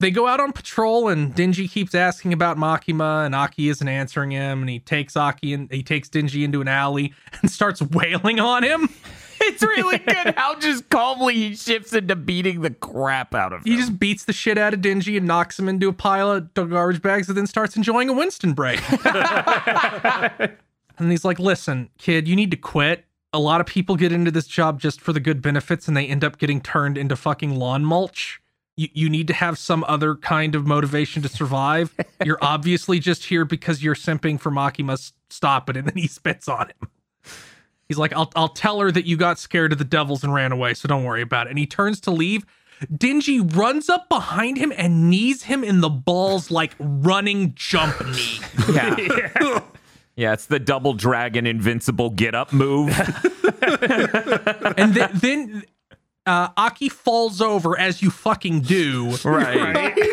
They 0.00 0.10
go 0.10 0.26
out 0.26 0.40
on 0.40 0.50
patrol, 0.50 1.06
and 1.06 1.32
Denji 1.32 1.70
keeps 1.70 1.94
asking 1.94 2.32
about 2.32 2.56
Makima, 2.56 3.24
and 3.24 3.32
Aki 3.32 3.68
isn't 3.68 3.86
answering 3.86 4.32
him, 4.32 4.62
and 4.62 4.68
he 4.68 4.80
takes 4.80 5.16
Aki 5.16 5.54
and 5.54 5.70
he 5.70 5.84
takes 5.84 6.08
Denji 6.08 6.42
into 6.42 6.60
an 6.60 6.66
alley 6.66 7.14
and 7.40 7.48
starts 7.48 7.80
wailing 7.80 8.40
on 8.40 8.64
him. 8.64 8.88
It's 9.40 9.62
really 9.62 9.98
good 9.98 10.34
how 10.36 10.58
just 10.58 10.88
calmly 10.90 11.34
he 11.34 11.56
shifts 11.56 11.92
into 11.92 12.16
beating 12.16 12.62
the 12.62 12.70
crap 12.70 13.34
out 13.34 13.52
of 13.52 13.64
him. 13.64 13.72
He 13.72 13.78
just 13.78 13.98
beats 13.98 14.24
the 14.24 14.32
shit 14.32 14.58
out 14.58 14.74
of 14.74 14.80
Denji 14.80 15.16
and 15.16 15.26
knocks 15.26 15.58
him 15.58 15.68
into 15.68 15.88
a 15.88 15.92
pile 15.92 16.30
of 16.30 16.52
garbage 16.54 17.02
bags 17.02 17.28
and 17.28 17.36
then 17.36 17.46
starts 17.46 17.76
enjoying 17.76 18.08
a 18.08 18.12
Winston 18.12 18.52
break. 18.52 18.80
and 19.04 21.10
he's 21.10 21.24
like, 21.24 21.38
listen, 21.38 21.90
kid, 21.98 22.28
you 22.28 22.36
need 22.36 22.50
to 22.50 22.56
quit. 22.56 23.04
A 23.32 23.38
lot 23.38 23.60
of 23.60 23.66
people 23.66 23.96
get 23.96 24.12
into 24.12 24.30
this 24.30 24.46
job 24.46 24.80
just 24.80 25.00
for 25.00 25.12
the 25.12 25.20
good 25.20 25.42
benefits 25.42 25.88
and 25.88 25.96
they 25.96 26.06
end 26.06 26.24
up 26.24 26.38
getting 26.38 26.60
turned 26.60 26.96
into 26.96 27.16
fucking 27.16 27.56
lawn 27.56 27.84
mulch. 27.84 28.40
You, 28.76 28.88
you 28.92 29.08
need 29.08 29.26
to 29.28 29.34
have 29.34 29.58
some 29.58 29.84
other 29.88 30.16
kind 30.16 30.54
of 30.54 30.66
motivation 30.66 31.22
to 31.22 31.28
survive. 31.28 31.94
You're 32.24 32.38
obviously 32.42 32.98
just 32.98 33.24
here 33.24 33.44
because 33.44 33.82
you're 33.82 33.94
simping 33.94 34.40
for 34.40 34.50
Makima. 34.50 35.12
Stop 35.30 35.70
it. 35.70 35.76
And 35.76 35.88
then 35.88 35.96
he 35.96 36.06
spits 36.06 36.48
on 36.48 36.68
him. 36.68 36.90
He's 37.88 37.98
like, 37.98 38.12
I'll, 38.12 38.30
I'll 38.34 38.48
tell 38.48 38.80
her 38.80 38.90
that 38.90 39.06
you 39.06 39.16
got 39.16 39.38
scared 39.38 39.72
of 39.72 39.78
the 39.78 39.84
devils 39.84 40.24
and 40.24 40.34
ran 40.34 40.52
away, 40.52 40.74
so 40.74 40.88
don't 40.88 41.04
worry 41.04 41.22
about 41.22 41.46
it. 41.46 41.50
And 41.50 41.58
he 41.58 41.66
turns 41.66 42.00
to 42.02 42.10
leave. 42.10 42.44
Denji 42.92 43.56
runs 43.56 43.88
up 43.88 44.08
behind 44.08 44.58
him 44.58 44.72
and 44.76 45.08
knees 45.08 45.44
him 45.44 45.64
in 45.64 45.80
the 45.80 45.88
balls 45.88 46.50
like 46.50 46.74
running 46.78 47.52
jump 47.54 47.94
knee. 48.06 48.40
Yeah. 48.72 49.60
yeah, 50.16 50.32
it's 50.32 50.46
the 50.46 50.58
double 50.58 50.92
dragon 50.92 51.46
invincible 51.46 52.10
get 52.10 52.34
up 52.34 52.52
move. 52.52 52.90
And 54.76 54.94
th- 54.94 55.10
then 55.12 55.64
uh, 56.26 56.48
Aki 56.56 56.88
falls 56.90 57.40
over 57.40 57.78
as 57.78 58.02
you 58.02 58.10
fucking 58.10 58.60
do. 58.62 59.16
right. 59.24 59.96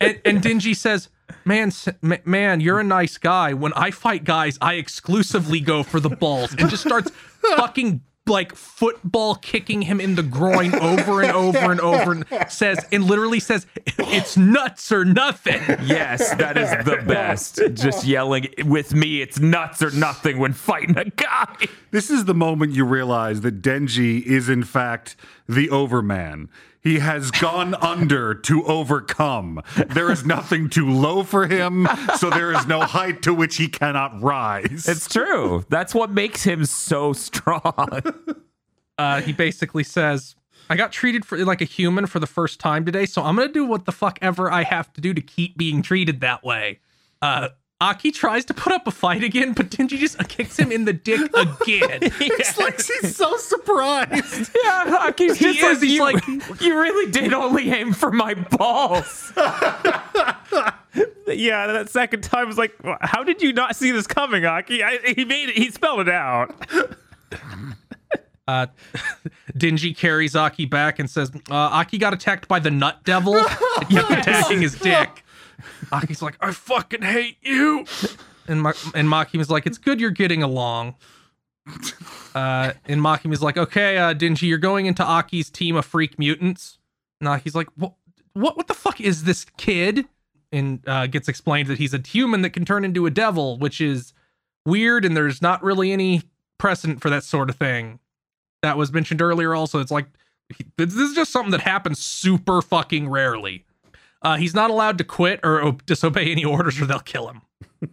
And, 0.00 0.20
and 0.24 0.42
Denji 0.42 0.74
says, 0.74 1.08
man, 1.44 1.68
s- 1.68 1.88
man, 2.24 2.60
you're 2.60 2.80
a 2.80 2.84
nice 2.84 3.18
guy. 3.18 3.52
When 3.52 3.72
I 3.74 3.90
fight 3.90 4.24
guys, 4.24 4.58
I 4.60 4.74
exclusively 4.74 5.60
go 5.60 5.82
for 5.82 6.00
the 6.00 6.08
balls 6.10 6.52
and 6.58 6.68
just 6.70 6.82
starts 6.84 7.10
fucking 7.56 8.00
like 8.26 8.54
football 8.54 9.34
kicking 9.34 9.82
him 9.82 10.00
in 10.00 10.14
the 10.14 10.22
groin 10.22 10.74
over 10.74 11.22
and 11.22 11.32
over 11.32 11.70
and 11.70 11.80
over 11.80 12.12
and 12.12 12.24
says 12.48 12.84
and 12.92 13.04
literally 13.04 13.40
says 13.40 13.66
it's 13.98 14.36
nuts 14.36 14.92
or 14.92 15.04
nothing. 15.04 15.60
Yes, 15.84 16.34
that 16.34 16.56
is 16.56 16.70
the 16.84 17.02
best. 17.06 17.60
Just 17.74 18.06
yelling 18.06 18.48
with 18.64 18.94
me, 18.94 19.20
it's 19.20 19.40
nuts 19.40 19.82
or 19.82 19.90
nothing 19.90 20.38
when 20.38 20.52
fighting 20.52 20.96
a 20.96 21.06
guy. 21.06 21.56
This 21.90 22.10
is 22.10 22.24
the 22.24 22.34
moment 22.34 22.74
you 22.74 22.84
realize 22.84 23.40
that 23.40 23.62
Denji 23.62 24.22
is, 24.22 24.48
in 24.48 24.62
fact, 24.62 25.16
the 25.48 25.68
Overman. 25.70 26.48
He 26.82 26.98
has 26.98 27.30
gone 27.30 27.74
under 27.74 28.34
to 28.34 28.64
overcome. 28.64 29.62
There 29.88 30.10
is 30.10 30.24
nothing 30.24 30.70
too 30.70 30.88
low 30.88 31.22
for 31.22 31.46
him, 31.46 31.86
so 32.16 32.30
there 32.30 32.52
is 32.52 32.66
no 32.66 32.80
height 32.80 33.22
to 33.22 33.34
which 33.34 33.56
he 33.56 33.68
cannot 33.68 34.22
rise. 34.22 34.88
It's 34.88 35.06
true. 35.08 35.64
That's 35.68 35.94
what 35.94 36.10
makes 36.10 36.44
him 36.44 36.64
so 36.64 37.12
strong. 37.12 38.00
Uh, 38.98 39.22
he 39.22 39.32
basically 39.32 39.82
says, 39.82 40.36
I 40.68 40.76
got 40.76 40.92
treated 40.92 41.24
for 41.24 41.42
like 41.42 41.62
a 41.62 41.64
human 41.64 42.04
for 42.04 42.18
the 42.18 42.26
first 42.26 42.60
time 42.60 42.84
today, 42.84 43.06
so 43.06 43.22
I'm 43.22 43.34
gonna 43.34 43.50
do 43.50 43.64
what 43.64 43.86
the 43.86 43.92
fuck 43.92 44.18
ever 44.20 44.52
I 44.52 44.62
have 44.62 44.92
to 44.92 45.00
do 45.00 45.14
to 45.14 45.22
keep 45.22 45.56
being 45.56 45.80
treated 45.80 46.20
that 46.20 46.44
way. 46.44 46.80
Uh 47.22 47.48
Aki 47.82 48.10
tries 48.10 48.44
to 48.44 48.52
put 48.54 48.72
up 48.74 48.86
a 48.86 48.90
fight 48.90 49.24
again, 49.24 49.52
but 49.54 49.70
Denji 49.70 49.96
just 49.98 50.18
kicks 50.28 50.58
him 50.58 50.70
in 50.70 50.84
the 50.84 50.92
dick 50.92 51.20
again. 51.34 52.00
It's 52.20 52.58
like 52.58 52.76
he's 52.76 53.16
so 53.16 53.36
surprised. 53.38 54.50
Yeah, 54.64 54.98
Haki's 55.00 55.38
He 55.38 55.54
just 55.54 55.82
is, 55.82 55.98
like, 55.98 56.22
he's 56.24 56.38
you, 56.46 56.48
like- 56.50 56.60
you 56.60 56.78
really 56.78 57.10
did 57.10 57.32
only 57.32 57.70
aim 57.70 57.92
for 57.94 58.10
my 58.10 58.34
balls. 58.34 59.32
yeah, 61.26 61.66
that 61.68 61.88
second 61.88 62.22
time 62.22 62.46
was 62.48 62.58
like, 62.58 62.74
how 63.00 63.22
did 63.24 63.40
you 63.42 63.52
not 63.52 63.76
see 63.76 63.90
this 63.92 64.06
coming, 64.06 64.44
Aki? 64.44 64.82
I, 64.82 64.98
he 65.16 65.24
made 65.24 65.48
it. 65.50 65.56
He 65.56 65.70
spelled 65.70 66.00
it 66.00 66.08
out. 66.08 66.54
Uh, 68.48 68.66
Denji 69.56 69.96
carries 69.96 70.34
Aki 70.34 70.66
back 70.66 70.98
and 70.98 71.08
says, 71.08 71.30
uh, 71.50 71.54
Aki 71.54 71.98
got 71.98 72.12
attacked 72.12 72.48
by 72.48 72.58
the 72.58 72.70
nut 72.70 72.98
devil. 73.04 73.36
It 73.36 73.88
kept 73.88 74.10
attacking 74.10 74.60
his 74.60 74.74
dick. 74.74 75.24
Aki's 75.92 76.22
like, 76.22 76.36
I 76.40 76.52
fucking 76.52 77.02
hate 77.02 77.38
you. 77.42 77.84
And 78.48 78.62
Ma- 78.62 78.72
and 78.94 79.08
Makima's 79.08 79.50
like, 79.50 79.66
it's 79.66 79.78
good 79.78 80.00
you're 80.00 80.10
getting 80.10 80.42
along. 80.42 80.94
Uh, 82.34 82.72
and 82.86 83.00
Makima's 83.00 83.42
like, 83.42 83.56
okay, 83.56 83.98
uh, 83.98 84.14
Denji, 84.14 84.42
you're 84.42 84.58
going 84.58 84.86
into 84.86 85.04
Aki's 85.04 85.50
team 85.50 85.76
of 85.76 85.84
freak 85.84 86.18
mutants. 86.18 86.78
And 87.20 87.28
Aki's 87.28 87.54
like, 87.54 87.68
what, 87.76 87.94
what, 88.32 88.56
what 88.56 88.66
the 88.66 88.74
fuck 88.74 89.00
is 89.00 89.24
this 89.24 89.44
kid? 89.56 90.06
And 90.52 90.80
uh, 90.88 91.06
gets 91.06 91.28
explained 91.28 91.68
that 91.68 91.78
he's 91.78 91.94
a 91.94 92.00
human 92.04 92.42
that 92.42 92.50
can 92.50 92.64
turn 92.64 92.84
into 92.84 93.06
a 93.06 93.10
devil, 93.10 93.56
which 93.58 93.80
is 93.80 94.12
weird, 94.66 95.04
and 95.04 95.16
there's 95.16 95.40
not 95.40 95.62
really 95.62 95.92
any 95.92 96.22
precedent 96.58 97.00
for 97.00 97.08
that 97.10 97.22
sort 97.22 97.50
of 97.50 97.56
thing. 97.56 98.00
That 98.62 98.76
was 98.76 98.92
mentioned 98.92 99.22
earlier. 99.22 99.54
Also, 99.54 99.78
it's 99.78 99.92
like 99.92 100.06
this 100.76 100.94
is 100.94 101.14
just 101.14 101.30
something 101.30 101.52
that 101.52 101.60
happens 101.60 101.98
super 102.00 102.60
fucking 102.62 103.08
rarely. 103.08 103.64
Uh, 104.22 104.36
he's 104.36 104.54
not 104.54 104.70
allowed 104.70 104.98
to 104.98 105.04
quit 105.04 105.40
or 105.42 105.76
disobey 105.86 106.30
any 106.30 106.44
orders, 106.44 106.80
or 106.80 106.86
they'll 106.86 107.00
kill 107.00 107.28
him. 107.30 107.42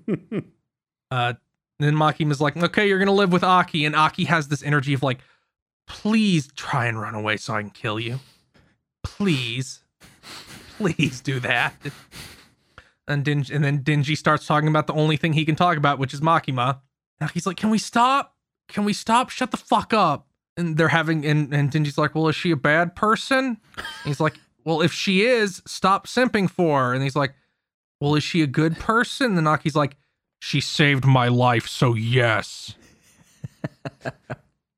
uh, 1.11 1.33
then 1.79 1.95
Makima's 1.95 2.41
like, 2.41 2.57
okay, 2.57 2.87
you're 2.87 2.99
gonna 2.99 3.11
live 3.11 3.31
with 3.31 3.43
Aki, 3.43 3.85
and 3.85 3.95
Aki 3.95 4.25
has 4.25 4.47
this 4.47 4.63
energy 4.63 4.93
of 4.93 5.03
like, 5.03 5.19
please 5.87 6.49
try 6.55 6.87
and 6.87 6.99
run 6.99 7.15
away 7.15 7.37
so 7.37 7.53
I 7.53 7.61
can 7.61 7.69
kill 7.69 7.99
you. 7.99 8.19
Please, 9.03 9.81
please 10.77 11.21
do 11.21 11.39
that. 11.39 11.73
And 13.07 13.23
Denji, 13.23 13.55
and 13.55 13.63
then 13.63 13.83
Denji 13.83 14.17
starts 14.17 14.45
talking 14.45 14.67
about 14.67 14.87
the 14.87 14.93
only 14.93 15.15
thing 15.15 15.33
he 15.33 15.45
can 15.45 15.55
talk 15.55 15.77
about, 15.77 15.97
which 15.97 16.13
is 16.13 16.19
Makima. 16.19 16.81
Now 17.21 17.27
he's 17.27 17.47
like, 17.47 17.57
can 17.57 17.69
we 17.69 17.77
stop? 17.77 18.35
Can 18.67 18.83
we 18.83 18.91
stop? 18.91 19.29
Shut 19.29 19.51
the 19.51 19.57
fuck 19.57 19.93
up. 19.93 20.27
And 20.57 20.75
they're 20.75 20.89
having, 20.89 21.25
and, 21.25 21.53
and 21.53 21.71
Denji's 21.71 21.97
like, 21.97 22.15
well, 22.15 22.27
is 22.27 22.35
she 22.35 22.51
a 22.51 22.57
bad 22.57 22.95
person? 22.95 23.57
And 23.77 23.85
he's 24.03 24.19
like, 24.19 24.37
well, 24.67 24.81
if 24.81 24.91
she 24.91 25.25
is, 25.25 25.61
stop 25.65 26.07
simping 26.07 26.49
for 26.49 26.87
her. 26.87 26.93
And 26.93 27.01
he's 27.01 27.15
like, 27.15 27.33
well, 28.01 28.15
is 28.15 28.23
she 28.23 28.41
a 28.41 28.47
good 28.47 28.77
person? 28.77 29.37
And 29.37 29.47
Aki's 29.47 29.77
like, 29.77 29.95
she 30.39 30.59
saved 30.59 31.05
my 31.05 31.29
life, 31.29 31.69
so 31.69 31.93
yes. 31.93 32.75
and 34.03 34.11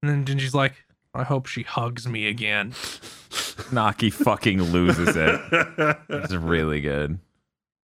then 0.04 0.24
Denji's 0.26 0.54
like, 0.54 0.74
I 1.16 1.24
hope 1.24 1.48
she 1.48 1.64
hugs 1.64 2.08
me 2.08 2.28
again. 2.28 2.76
Naki 3.72 4.12
fucking 4.12 4.62
loses 4.62 5.16
it. 5.16 5.42
It's 6.08 6.34
really 6.34 6.82
good. 6.82 7.18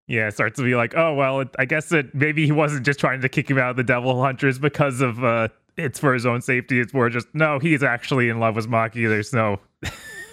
Yeah, 0.06 0.28
it 0.28 0.34
starts 0.34 0.58
to 0.58 0.62
be 0.62 0.76
like, 0.76 0.94
oh 0.94 1.14
well, 1.14 1.40
it, 1.40 1.49
I 1.58 1.64
guess 1.64 1.90
it 1.90 2.14
maybe 2.14 2.44
he 2.44 2.52
wasn't 2.52 2.84
just 2.84 3.00
trying 3.00 3.23
to 3.23 3.30
kick 3.30 3.50
him 3.50 3.56
out 3.56 3.70
of 3.70 3.76
the 3.76 3.82
Devil 3.82 4.20
Hunters 4.20 4.58
because 4.58 5.00
of 5.00 5.25
uh 5.25 5.49
it's 5.78 5.99
for 5.99 6.12
his 6.12 6.26
own 6.26 6.42
safety. 6.42 6.80
It's 6.80 6.92
more 6.92 7.08
just 7.08 7.28
no, 7.32 7.58
he's 7.58 7.82
actually 7.82 8.28
in 8.28 8.40
love 8.40 8.56
with 8.56 8.68
Maki. 8.68 9.08
There's 9.08 9.32
no 9.32 9.58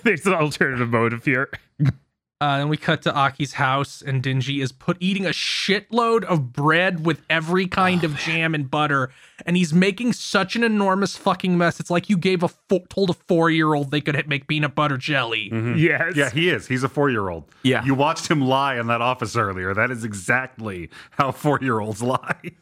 there's 0.04 0.26
an 0.26 0.34
alternative 0.34 0.90
motive 0.90 1.26
here. 1.26 1.50
Uh, 2.42 2.58
then 2.58 2.70
we 2.70 2.76
cut 2.76 3.04
to 3.04 3.14
Aki's 3.14 3.54
house, 3.54 4.02
and 4.02 4.24
Denji 4.24 4.64
is 4.64 4.72
put 4.72 4.98
eating 5.00 5.28
a 5.28 5.30
shitload 5.30 6.24
of 6.24 6.52
bread 6.52 7.06
with 7.06 7.22
every 7.30 7.68
kind 7.68 8.04
of 8.04 8.16
jam 8.26 8.56
and 8.56 8.70
butter, 8.70 9.12
and 9.46 9.56
he's 9.56 9.74
making 9.74 10.14
such 10.14 10.56
an 10.56 10.64
enormous 10.64 11.16
fucking 11.16 11.56
mess. 11.56 11.80
It's 11.80 11.92
like 11.92 12.10
you 12.10 12.18
gave 12.18 12.42
a 12.42 12.48
fo- 12.48 12.86
told 12.90 13.12
a 13.12 13.14
four 13.14 13.52
year 13.52 13.76
old 13.76 13.92
they 13.92 14.02
could 14.02 14.28
make 14.28 14.48
peanut 14.48 14.74
butter 14.74 14.98
jelly. 14.98 15.52
Yes. 15.78 16.16
Yeah, 16.16 16.32
he 16.32 16.50
is. 16.50 16.66
He's 16.66 16.84
a 16.84 16.90
four 16.90 17.12
year 17.12 17.30
old. 17.30 17.44
Yeah. 17.62 17.86
You 17.86 17.94
watched 17.94 18.28
him 18.28 18.42
lie 18.42 18.80
in 18.80 18.88
that 18.88 19.02
office 19.02 19.36
earlier. 19.36 19.76
That 19.76 19.92
is 19.92 20.04
exactly 20.04 20.90
how 21.12 21.32
four 21.32 21.60
year 21.62 21.80
olds 21.80 22.02
lie. 22.02 22.54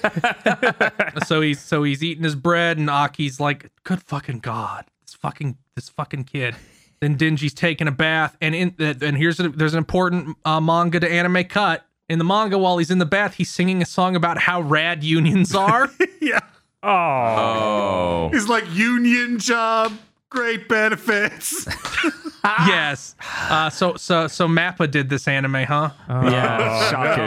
so 1.26 1.40
he's 1.40 1.60
so 1.60 1.82
he's 1.82 2.04
eating 2.04 2.22
his 2.22 2.36
bread, 2.36 2.78
and 2.78 2.88
Aki's 2.88 3.40
like, 3.40 3.70
"Good 3.82 4.00
fucking 4.02 4.38
god, 4.38 4.84
this 5.06 5.14
fucking 5.14 5.56
this 5.74 5.88
fucking 5.88 6.24
kid." 6.24 6.54
Then 7.00 7.18
Denji's 7.18 7.52
taking 7.54 7.88
a 7.88 7.92
bath, 7.92 8.36
and 8.40 8.54
in 8.54 8.74
and 8.78 9.16
here's 9.16 9.40
a, 9.40 9.48
there's 9.48 9.74
an 9.74 9.78
important 9.78 10.36
uh, 10.44 10.60
manga 10.60 11.00
to 11.00 11.10
anime 11.10 11.44
cut. 11.44 11.84
In 12.08 12.18
the 12.18 12.24
manga, 12.24 12.58
while 12.58 12.78
he's 12.78 12.90
in 12.90 12.98
the 12.98 13.06
bath, 13.06 13.34
he's 13.34 13.50
singing 13.50 13.80
a 13.82 13.86
song 13.86 14.14
about 14.16 14.38
how 14.38 14.60
rad 14.60 15.02
unions 15.02 15.54
are. 15.54 15.90
yeah. 16.20 16.38
Oh. 16.82 16.88
Oh. 16.88 18.30
He's 18.32 18.48
like, 18.48 18.64
union 18.72 19.38
job, 19.38 19.92
great 20.28 20.68
benefits. 20.68 21.66
yes. 22.44 23.14
Uh, 23.48 23.70
so 23.70 23.94
so 23.96 24.26
so 24.28 24.46
Mappa 24.48 24.90
did 24.90 25.08
this 25.08 25.26
anime, 25.26 25.64
huh? 25.64 25.90
Yeah. 26.08 26.90
Shocking. 26.90 27.24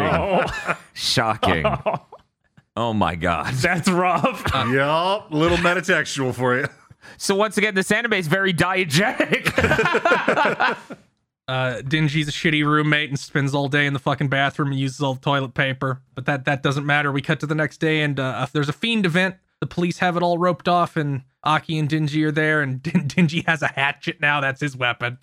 Oh, 0.71 0.77
Shocking. 0.93 1.65
Oh 2.77 2.93
my 2.93 3.15
god. 3.15 3.53
that's 3.55 3.89
rough. 3.89 4.43
yup. 4.53 5.27
Little 5.31 5.57
metatextual 5.57 6.33
for 6.35 6.57
you. 6.59 6.67
So 7.17 7.35
once 7.35 7.57
again, 7.57 7.75
this 7.75 7.91
anime 7.91 8.13
is 8.13 8.27
very 8.27 8.53
diegetic. 8.53 9.51
Uh, 11.47 11.79
Denji's 11.81 12.27
a 12.27 12.31
shitty 12.31 12.65
roommate 12.65 13.09
and 13.09 13.19
spends 13.19 13.53
all 13.53 13.67
day 13.69 13.85
in 13.85 13.93
the 13.93 13.99
fucking 13.99 14.29
bathroom 14.29 14.69
and 14.71 14.79
uses 14.79 14.99
all 15.01 15.13
the 15.13 15.19
toilet 15.19 15.53
paper. 15.53 16.01
But 16.15 16.25
that 16.25 16.45
that 16.45 16.63
doesn't 16.63 16.85
matter. 16.85 17.11
We 17.11 17.21
cut 17.21 17.39
to 17.41 17.45
the 17.45 17.53
next 17.53 17.77
day, 17.77 18.01
and 18.01 18.19
uh, 18.19 18.47
there's 18.51 18.69
a 18.69 18.73
fiend 18.73 19.05
event. 19.05 19.35
The 19.59 19.67
police 19.67 19.99
have 19.99 20.17
it 20.17 20.23
all 20.23 20.39
roped 20.39 20.67
off, 20.67 20.97
and 20.97 21.21
Aki 21.43 21.77
and 21.77 21.87
Denji 21.89 22.23
are 22.25 22.31
there, 22.31 22.61
and 22.61 22.81
Din- 22.81 23.07
Denji 23.07 23.45
has 23.45 23.61
a 23.61 23.67
hatchet 23.67 24.19
now. 24.19 24.41
That's 24.41 24.59
his 24.59 24.75
weapon. 24.75 25.19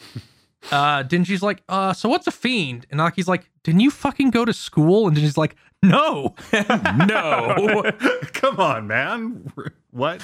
Uh, 0.70 1.02
Denji's 1.02 1.42
like, 1.42 1.64
uh, 1.68 1.92
so 1.92 2.08
what's 2.08 2.28
a 2.28 2.30
fiend? 2.30 2.86
And 2.90 3.00
Aki's 3.00 3.26
like, 3.26 3.50
didn't 3.64 3.80
you 3.80 3.90
fucking 3.90 4.30
go 4.30 4.44
to 4.44 4.52
school? 4.52 5.08
And 5.08 5.16
Denji's 5.16 5.36
like, 5.36 5.56
no. 5.82 6.34
no. 6.52 7.92
Come 8.32 8.60
on, 8.60 8.86
man. 8.86 9.52
What? 9.90 10.22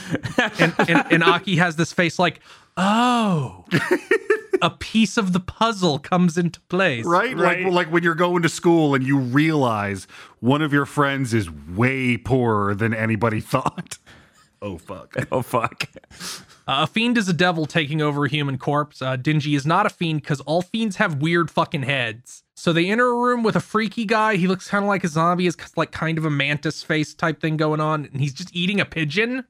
and, 0.59 0.75
and, 0.89 1.13
and 1.13 1.25
Aki 1.25 1.57
has 1.57 1.77
this 1.77 1.93
face 1.93 2.19
like, 2.19 2.41
oh, 2.77 3.65
a 4.63 4.71
piece 4.71 5.17
of 5.17 5.33
the 5.33 5.41
puzzle 5.41 5.99
comes 5.99 6.39
into 6.39 6.61
place. 6.63 7.05
Right? 7.05 7.37
Right. 7.37 7.65
Like 7.65 7.73
like 7.73 7.93
when 7.93 8.03
you're 8.03 8.15
going 8.15 8.43
to 8.43 8.49
school 8.49 8.95
and 8.95 9.05
you 9.07 9.19
realize 9.19 10.07
one 10.41 10.63
of 10.63 10.73
your 10.73 10.87
friends 10.87 11.35
is 11.35 11.51
way 11.51 12.17
poorer 12.17 12.75
than 12.75 12.95
anybody 12.95 13.41
thought. 13.43 13.99
Oh 14.61 14.79
fuck. 14.79 15.15
oh 15.31 15.43
fuck. 15.43 15.89
Uh, 16.67 16.83
a 16.83 16.87
fiend 16.87 17.17
is 17.17 17.29
a 17.29 17.33
devil 17.33 17.65
taking 17.65 18.03
over 18.03 18.25
a 18.25 18.29
human 18.29 18.59
corpse. 18.59 19.01
Uh, 19.01 19.17
Denji 19.17 19.57
is 19.57 19.65
not 19.65 19.87
a 19.87 19.91
fiend 19.91 20.23
because 20.23 20.41
all 20.43 20.63
fiends 20.63 20.97
have 20.97 21.23
weird 21.23 21.51
fucking 21.51 21.85
heads. 21.85 22.43
So 22.59 22.73
they 22.73 22.91
enter 22.91 23.07
a 23.07 23.15
room 23.15 23.45
with 23.45 23.55
a 23.55 23.61
freaky 23.61 24.05
guy. 24.05 24.35
He 24.35 24.49
looks 24.49 24.69
kind 24.69 24.85
of 24.85 24.89
like 24.89 25.05
a 25.05 25.09
zombie. 25.09 25.45
Has 25.45 25.57
like 25.77 25.93
kind 25.93 26.19
of 26.19 26.25
a 26.25 26.31
mantis 26.31 26.83
face 26.83 27.15
type 27.15 27.41
thing 27.41 27.57
going 27.57 27.81
on, 27.81 28.07
and 28.07 28.21
he's 28.21 28.35
just 28.35 28.55
eating 28.55 28.81
a 28.81 28.85
pigeon. 28.85 29.45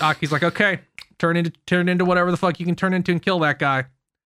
Aki's 0.00 0.32
like, 0.32 0.42
okay, 0.42 0.80
turn 1.20 1.36
into 1.36 1.52
turn 1.66 1.88
into 1.88 2.04
whatever 2.04 2.32
the 2.32 2.36
fuck 2.36 2.58
you 2.58 2.66
can 2.66 2.74
turn 2.74 2.94
into 2.94 3.12
and 3.12 3.22
kill 3.22 3.38
that 3.38 3.60
guy. 3.60 3.84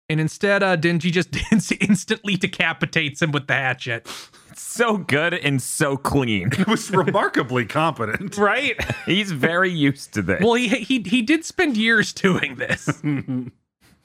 And 0.09 0.19
instead, 0.19 0.63
uh, 0.63 0.79
Denji 0.79 1.13
just 1.13 1.37
instantly 1.83 2.37
decapitates 2.37 3.21
him 3.21 3.33
with 3.33 3.49
the 3.49 3.53
hatchet. 3.55 4.09
So 4.57 4.97
good 4.97 5.35
and 5.35 5.61
so 5.61 5.99
clean. 5.99 6.53
It 6.59 6.67
was 6.67 6.91
remarkably 6.95 7.67
competent. 7.67 8.39
right? 8.39 8.83
He's 9.05 9.31
very 9.31 9.71
used 9.71 10.15
to 10.15 10.23
this. 10.23 10.41
Well, 10.43 10.55
he 10.55 10.69
he 10.69 11.01
he 11.01 11.21
did 11.21 11.45
spend 11.45 11.77
years 11.77 12.15
doing 12.15 12.55
this. 12.55 13.03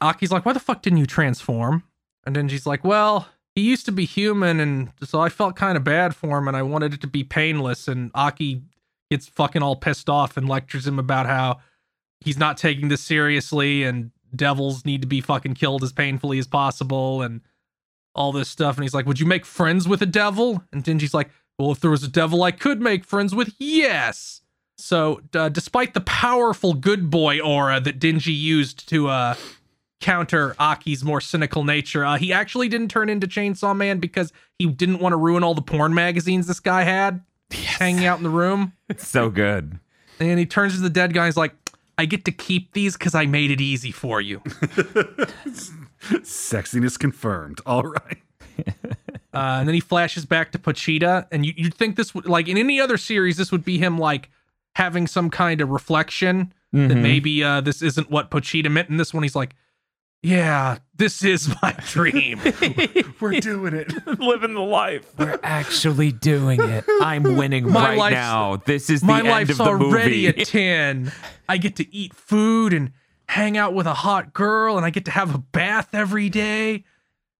Aki's 0.01 0.33
like, 0.33 0.45
why 0.45 0.51
the 0.51 0.59
fuck 0.59 0.81
didn't 0.81 0.99
you 0.99 1.05
transform? 1.05 1.83
And 2.25 2.35
then 2.35 2.49
she's 2.49 2.65
like, 2.65 2.83
well, 2.83 3.29
he 3.59 3.65
used 3.65 3.85
to 3.85 3.91
be 3.91 4.05
human, 4.05 4.59
and 4.59 4.91
so 5.03 5.19
I 5.19 5.29
felt 5.29 5.55
kind 5.55 5.75
of 5.75 5.83
bad 5.83 6.15
for 6.15 6.37
him, 6.37 6.47
and 6.47 6.55
I 6.55 6.61
wanted 6.61 6.93
it 6.93 7.01
to 7.01 7.07
be 7.07 7.23
painless. 7.23 7.87
And 7.87 8.09
Aki 8.15 8.61
gets 9.11 9.27
fucking 9.27 9.61
all 9.61 9.75
pissed 9.75 10.09
off 10.09 10.37
and 10.37 10.47
lectures 10.47 10.87
him 10.87 10.97
about 10.97 11.25
how 11.25 11.59
he's 12.21 12.37
not 12.37 12.57
taking 12.57 12.87
this 12.87 13.01
seriously, 13.01 13.83
and 13.83 14.11
devils 14.33 14.85
need 14.85 15.01
to 15.01 15.07
be 15.07 15.19
fucking 15.19 15.55
killed 15.55 15.83
as 15.83 15.91
painfully 15.91 16.39
as 16.39 16.47
possible, 16.47 17.21
and 17.21 17.41
all 18.15 18.31
this 18.31 18.49
stuff. 18.49 18.77
And 18.77 18.83
he's 18.83 18.93
like, 18.93 19.05
would 19.05 19.19
you 19.19 19.25
make 19.25 19.45
friends 19.45 19.87
with 19.87 20.01
a 20.01 20.05
devil? 20.07 20.63
And 20.71 20.83
Denji's 20.83 21.13
like, 21.13 21.29
well, 21.57 21.71
if 21.71 21.79
there 21.79 21.91
was 21.91 22.03
a 22.03 22.09
devil 22.09 22.43
I 22.43 22.51
could 22.51 22.81
make 22.81 23.03
friends 23.03 23.35
with, 23.35 23.53
yes. 23.59 24.41
So, 24.77 25.21
uh, 25.33 25.49
despite 25.49 25.93
the 25.93 26.01
powerful 26.01 26.73
good 26.73 27.09
boy 27.09 27.41
aura 27.41 27.81
that 27.81 27.99
Denji 27.99 28.37
used 28.37 28.87
to 28.89 29.09
uh, 29.09 29.35
counter 29.99 30.55
Aki's 30.59 31.03
more 31.03 31.21
cynical 31.21 31.63
nature, 31.63 32.05
uh, 32.05 32.17
he 32.17 32.31
actually 32.31 32.69
didn't 32.69 32.89
turn 32.89 33.09
into 33.09 33.27
Chainsaw 33.27 33.75
Man 33.75 33.99
because 33.99 34.31
he 34.57 34.65
didn't 34.67 34.99
want 34.99 35.13
to 35.13 35.17
ruin 35.17 35.43
all 35.43 35.53
the 35.53 35.61
porn 35.61 35.93
magazines 35.93 36.47
this 36.47 36.59
guy 36.59 36.83
had 36.83 37.21
hanging 37.51 38.05
out 38.05 38.17
in 38.17 38.23
the 38.23 38.29
room. 38.29 38.73
It's 38.89 39.07
so 39.07 39.29
good. 39.29 39.77
And 40.19 40.39
he 40.39 40.47
turns 40.47 40.73
to 40.75 40.81
the 40.81 40.89
dead 40.89 41.13
guy. 41.13 41.27
He's 41.27 41.37
like, 41.37 41.53
I 41.99 42.05
get 42.05 42.25
to 42.25 42.31
keep 42.31 42.73
these 42.73 42.97
because 42.97 43.13
I 43.13 43.27
made 43.27 43.51
it 43.51 43.61
easy 43.61 43.91
for 43.91 44.19
you. 44.19 44.39
Sexiness 46.23 46.97
confirmed. 46.97 47.61
All 47.65 47.83
right. 47.83 48.17
Uh, 49.31 49.57
and 49.59 49.67
then 49.67 49.75
he 49.75 49.79
flashes 49.79 50.25
back 50.25 50.51
to 50.51 50.57
Pochita, 50.57 51.27
and 51.31 51.45
you, 51.45 51.53
you'd 51.55 51.75
think 51.75 51.95
this 51.95 52.15
would, 52.15 52.25
like 52.25 52.47
in 52.47 52.57
any 52.57 52.81
other 52.81 52.97
series, 52.97 53.37
this 53.37 53.51
would 53.51 53.63
be 53.63 53.77
him 53.77 53.99
like 53.99 54.27
having 54.73 55.05
some 55.05 55.29
kind 55.29 55.61
of 55.61 55.69
reflection 55.69 56.51
that 56.73 56.95
maybe 56.95 57.43
uh, 57.43 57.61
this 57.61 57.83
isn't 57.83 58.09
what 58.09 58.31
Pochita 58.31 58.71
meant. 58.71 58.89
In 58.89 58.97
this 58.97 59.13
one, 59.13 59.21
he's 59.21 59.35
like, 59.35 59.55
"Yeah, 60.21 60.77
this 60.95 61.23
is 61.23 61.53
my 61.61 61.75
dream." 61.87 62.39
We're 63.19 63.39
doing 63.39 63.73
it. 63.73 63.91
Living 64.19 64.53
the 64.53 64.61
life. 64.61 65.11
We're 65.17 65.39
actually 65.43 66.11
doing 66.11 66.61
it. 66.61 66.85
I'm 67.01 67.35
winning 67.35 67.69
My 67.71 67.95
right 67.95 68.13
now. 68.13 68.57
This 68.57 68.89
is 68.89 69.01
the 69.01 69.07
my 69.07 69.19
end 69.19 69.27
life's 69.27 69.51
of 69.51 69.57
the 69.57 69.63
already 69.65 70.25
movie. 70.27 70.41
a 70.41 70.45
10. 70.45 71.11
I 71.47 71.57
get 71.57 71.75
to 71.77 71.95
eat 71.95 72.13
food 72.13 72.73
and 72.73 72.91
hang 73.27 73.57
out 73.57 73.73
with 73.73 73.87
a 73.87 73.93
hot 73.93 74.33
girl, 74.33 74.77
and 74.77 74.85
I 74.85 74.89
get 74.89 75.05
to 75.05 75.11
have 75.11 75.35
a 75.35 75.39
bath 75.39 75.89
every 75.93 76.29
day. 76.29 76.83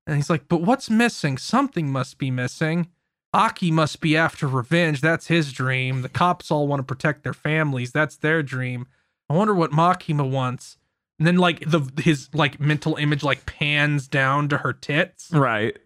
And 0.05 0.15
he's 0.15 0.29
like, 0.29 0.47
but 0.49 0.61
what's 0.61 0.89
missing? 0.89 1.37
Something 1.37 1.91
must 1.91 2.17
be 2.17 2.31
missing. 2.31 2.87
Aki 3.31 3.69
must 3.71 4.01
be 4.01 4.17
after 4.17 4.47
revenge. 4.47 5.01
That's 5.01 5.27
his 5.27 5.53
dream. 5.53 6.01
The 6.01 6.09
cops 6.09 6.49
all 6.49 6.67
want 6.67 6.79
to 6.79 6.83
protect 6.83 7.23
their 7.23 7.33
families. 7.33 7.91
That's 7.91 8.15
their 8.17 8.41
dream. 8.41 8.87
I 9.29 9.35
wonder 9.35 9.53
what 9.53 9.69
Makima 9.71 10.27
wants. 10.27 10.77
And 11.19 11.27
then 11.27 11.37
like 11.37 11.59
the 11.69 11.81
his 12.01 12.29
like 12.33 12.59
mental 12.59 12.95
image 12.95 13.23
like 13.23 13.45
pans 13.45 14.07
down 14.07 14.49
to 14.49 14.57
her 14.57 14.73
tits. 14.73 15.29
Right. 15.31 15.77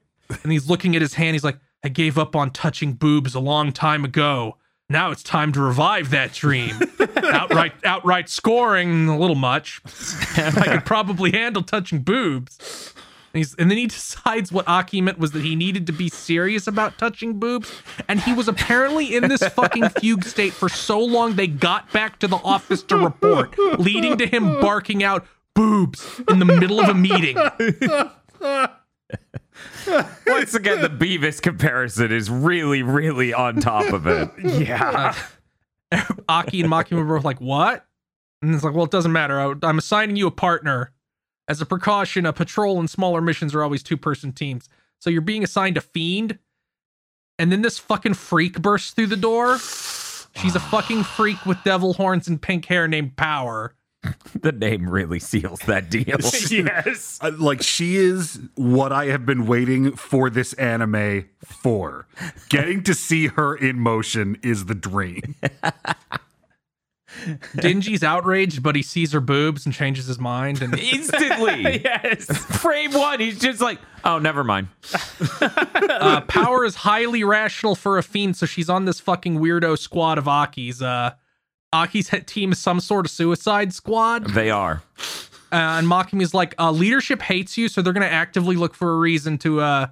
And 0.43 0.51
he's 0.51 0.69
looking 0.69 0.95
at 0.95 1.01
his 1.01 1.15
hand. 1.15 1.33
He's 1.35 1.43
like, 1.43 1.59
I 1.83 1.89
gave 1.89 2.17
up 2.17 2.35
on 2.35 2.51
touching 2.51 2.93
boobs 2.93 3.35
a 3.35 3.39
long 3.39 3.71
time 3.71 4.05
ago. 4.05 4.57
Now 4.89 5.11
it's 5.11 5.23
time 5.23 5.51
to 5.53 5.61
revive 5.61 6.11
that 6.11 6.33
dream. 6.33 6.79
outright 7.17 7.73
outright 7.83 8.29
scoring 8.29 9.07
a 9.09 9.17
little 9.17 9.35
much. 9.35 9.81
I 10.37 10.67
could 10.67 10.85
probably 10.85 11.31
handle 11.31 11.63
touching 11.63 11.99
boobs. 11.99 12.93
And, 13.33 13.39
he's, 13.39 13.55
and 13.55 13.71
then 13.71 13.79
he 13.79 13.87
decides 13.87 14.51
what 14.51 14.67
Aki 14.67 15.01
meant 15.01 15.17
was 15.17 15.31
that 15.31 15.43
he 15.43 15.55
needed 15.55 15.87
to 15.87 15.93
be 15.93 16.07
serious 16.07 16.67
about 16.67 16.99
touching 16.99 17.39
boobs. 17.39 17.71
And 18.07 18.21
he 18.21 18.31
was 18.33 18.47
apparently 18.47 19.15
in 19.15 19.27
this 19.27 19.43
fucking 19.43 19.89
fugue 19.89 20.23
state 20.23 20.53
for 20.53 20.69
so 20.69 20.99
long 20.99 21.35
they 21.35 21.47
got 21.47 21.91
back 21.91 22.19
to 22.19 22.27
the 22.27 22.35
office 22.37 22.83
to 22.83 22.97
report, 22.97 23.57
leading 23.79 24.17
to 24.17 24.27
him 24.27 24.61
barking 24.61 25.03
out 25.03 25.25
boobs 25.55 26.21
in 26.29 26.37
the 26.37 26.45
middle 26.45 26.79
of 26.79 26.89
a 26.89 26.93
meeting. 26.93 27.35
Once 30.27 30.53
again, 30.53 30.81
the 30.81 30.89
Beavis 30.89 31.41
comparison 31.41 32.11
is 32.11 32.29
really, 32.29 32.83
really 32.83 33.33
on 33.33 33.59
top 33.59 33.91
of 33.93 34.05
it. 34.07 34.29
Yeah. 34.43 35.15
Aki 36.29 36.61
and 36.61 36.71
Makima 36.71 37.05
were 37.05 37.15
both 37.15 37.25
like, 37.25 37.39
"What?" 37.39 37.85
And 38.41 38.53
it's 38.55 38.63
like, 38.63 38.73
"Well, 38.73 38.85
it 38.85 38.91
doesn't 38.91 39.11
matter. 39.11 39.39
I, 39.39 39.53
I'm 39.63 39.77
assigning 39.77 40.15
you 40.15 40.27
a 40.27 40.31
partner. 40.31 40.91
As 41.47 41.61
a 41.61 41.65
precaution, 41.65 42.25
a 42.25 42.33
patrol 42.33 42.79
and 42.79 42.89
smaller 42.89 43.21
missions 43.21 43.53
are 43.53 43.63
always 43.63 43.83
two-person 43.83 44.31
teams. 44.31 44.69
So 44.99 45.09
you're 45.09 45.21
being 45.21 45.43
assigned 45.43 45.77
a 45.77 45.81
fiend." 45.81 46.39
And 47.39 47.51
then 47.51 47.61
this 47.61 47.79
fucking 47.79 48.13
freak 48.13 48.61
bursts 48.61 48.91
through 48.91 49.07
the 49.07 49.17
door. 49.17 49.57
She's 50.35 50.55
a 50.55 50.59
fucking 50.59 51.03
freak 51.03 51.45
with 51.45 51.63
devil 51.63 51.93
horns 51.93 52.27
and 52.27 52.41
pink 52.41 52.65
hair 52.65 52.87
named 52.87 53.15
Power. 53.15 53.75
The 54.41 54.51
name 54.51 54.89
really 54.89 55.19
seals 55.19 55.59
that 55.61 55.89
deal. 55.89 56.03
yes. 56.49 57.19
Uh, 57.21 57.31
like 57.37 57.61
she 57.61 57.95
is 57.95 58.39
what 58.55 58.91
I 58.91 59.05
have 59.05 59.25
been 59.25 59.45
waiting 59.45 59.95
for 59.95 60.29
this 60.29 60.51
anime 60.53 61.29
for. 61.45 62.07
Getting 62.49 62.83
to 62.83 62.93
see 62.93 63.27
her 63.27 63.55
in 63.55 63.79
motion 63.79 64.37
is 64.43 64.65
the 64.65 64.75
dream. 64.75 65.35
Denji's 67.55 68.03
outraged, 68.03 68.61
but 68.63 68.75
he 68.75 68.81
sees 68.81 69.11
her 69.11 69.19
boobs 69.19 69.65
and 69.65 69.73
changes 69.73 70.05
his 70.07 70.19
mind. 70.19 70.61
And 70.61 70.77
Instantly. 70.79 71.81
Yes. 71.83 72.25
Frame 72.61 72.93
one, 72.93 73.19
he's 73.19 73.39
just 73.39 73.61
like, 73.61 73.79
oh, 74.03 74.19
never 74.19 74.43
mind. 74.43 74.67
uh, 75.41 76.21
Power 76.21 76.65
is 76.65 76.75
highly 76.75 77.23
rational 77.23 77.75
for 77.75 77.97
a 77.97 78.03
fiend, 78.03 78.35
so 78.37 78.45
she's 78.45 78.69
on 78.69 78.85
this 78.85 78.99
fucking 78.99 79.39
weirdo 79.39 79.77
squad 79.77 80.17
of 80.17 80.27
Aki's. 80.27 80.81
Uh, 80.81 81.11
Aki's 81.71 82.09
team 82.25 82.51
is 82.51 82.59
some 82.59 82.79
sort 82.79 83.05
of 83.05 83.11
suicide 83.11 83.73
squad, 83.73 84.29
They 84.29 84.49
are. 84.51 84.83
uh, 85.51 85.55
and 85.55 85.87
Makima's 85.87 86.33
like, 86.33 86.53
uh, 86.59 86.71
leadership 86.71 87.21
hates 87.21 87.57
you, 87.57 87.67
so 87.67 87.81
they're 87.81 87.93
gonna 87.93 88.05
actively 88.05 88.55
look 88.55 88.75
for 88.75 88.93
a 88.93 88.97
reason 88.97 89.37
to 89.39 89.59
uh 89.61 89.87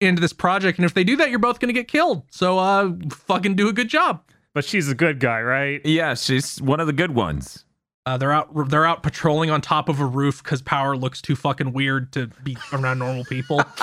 into 0.00 0.20
this 0.22 0.32
project, 0.32 0.78
and 0.78 0.86
if 0.86 0.94
they 0.94 1.04
do 1.04 1.16
that, 1.16 1.28
you're 1.28 1.38
both 1.38 1.60
gonna 1.60 1.74
get 1.74 1.86
killed. 1.88 2.22
So 2.30 2.58
uh, 2.58 2.92
fucking 3.10 3.54
do 3.56 3.68
a 3.68 3.72
good 3.72 3.88
job. 3.88 4.22
But 4.54 4.64
she's 4.64 4.88
a 4.88 4.94
good 4.94 5.20
guy, 5.20 5.40
right? 5.42 5.80
Yeah, 5.84 6.14
she's 6.14 6.60
one 6.60 6.80
of 6.80 6.86
the 6.86 6.92
good 6.92 7.14
ones. 7.14 7.64
Uh, 8.06 8.16
they're 8.16 8.32
out. 8.32 8.68
They're 8.70 8.86
out 8.86 9.02
patrolling 9.02 9.50
on 9.50 9.60
top 9.60 9.88
of 9.88 10.00
a 10.00 10.06
roof 10.06 10.42
because 10.42 10.62
Power 10.62 10.96
looks 10.96 11.20
too 11.20 11.36
fucking 11.36 11.72
weird 11.72 12.12
to 12.12 12.28
be 12.42 12.56
around 12.72 12.98
normal 12.98 13.24
people. 13.24 13.58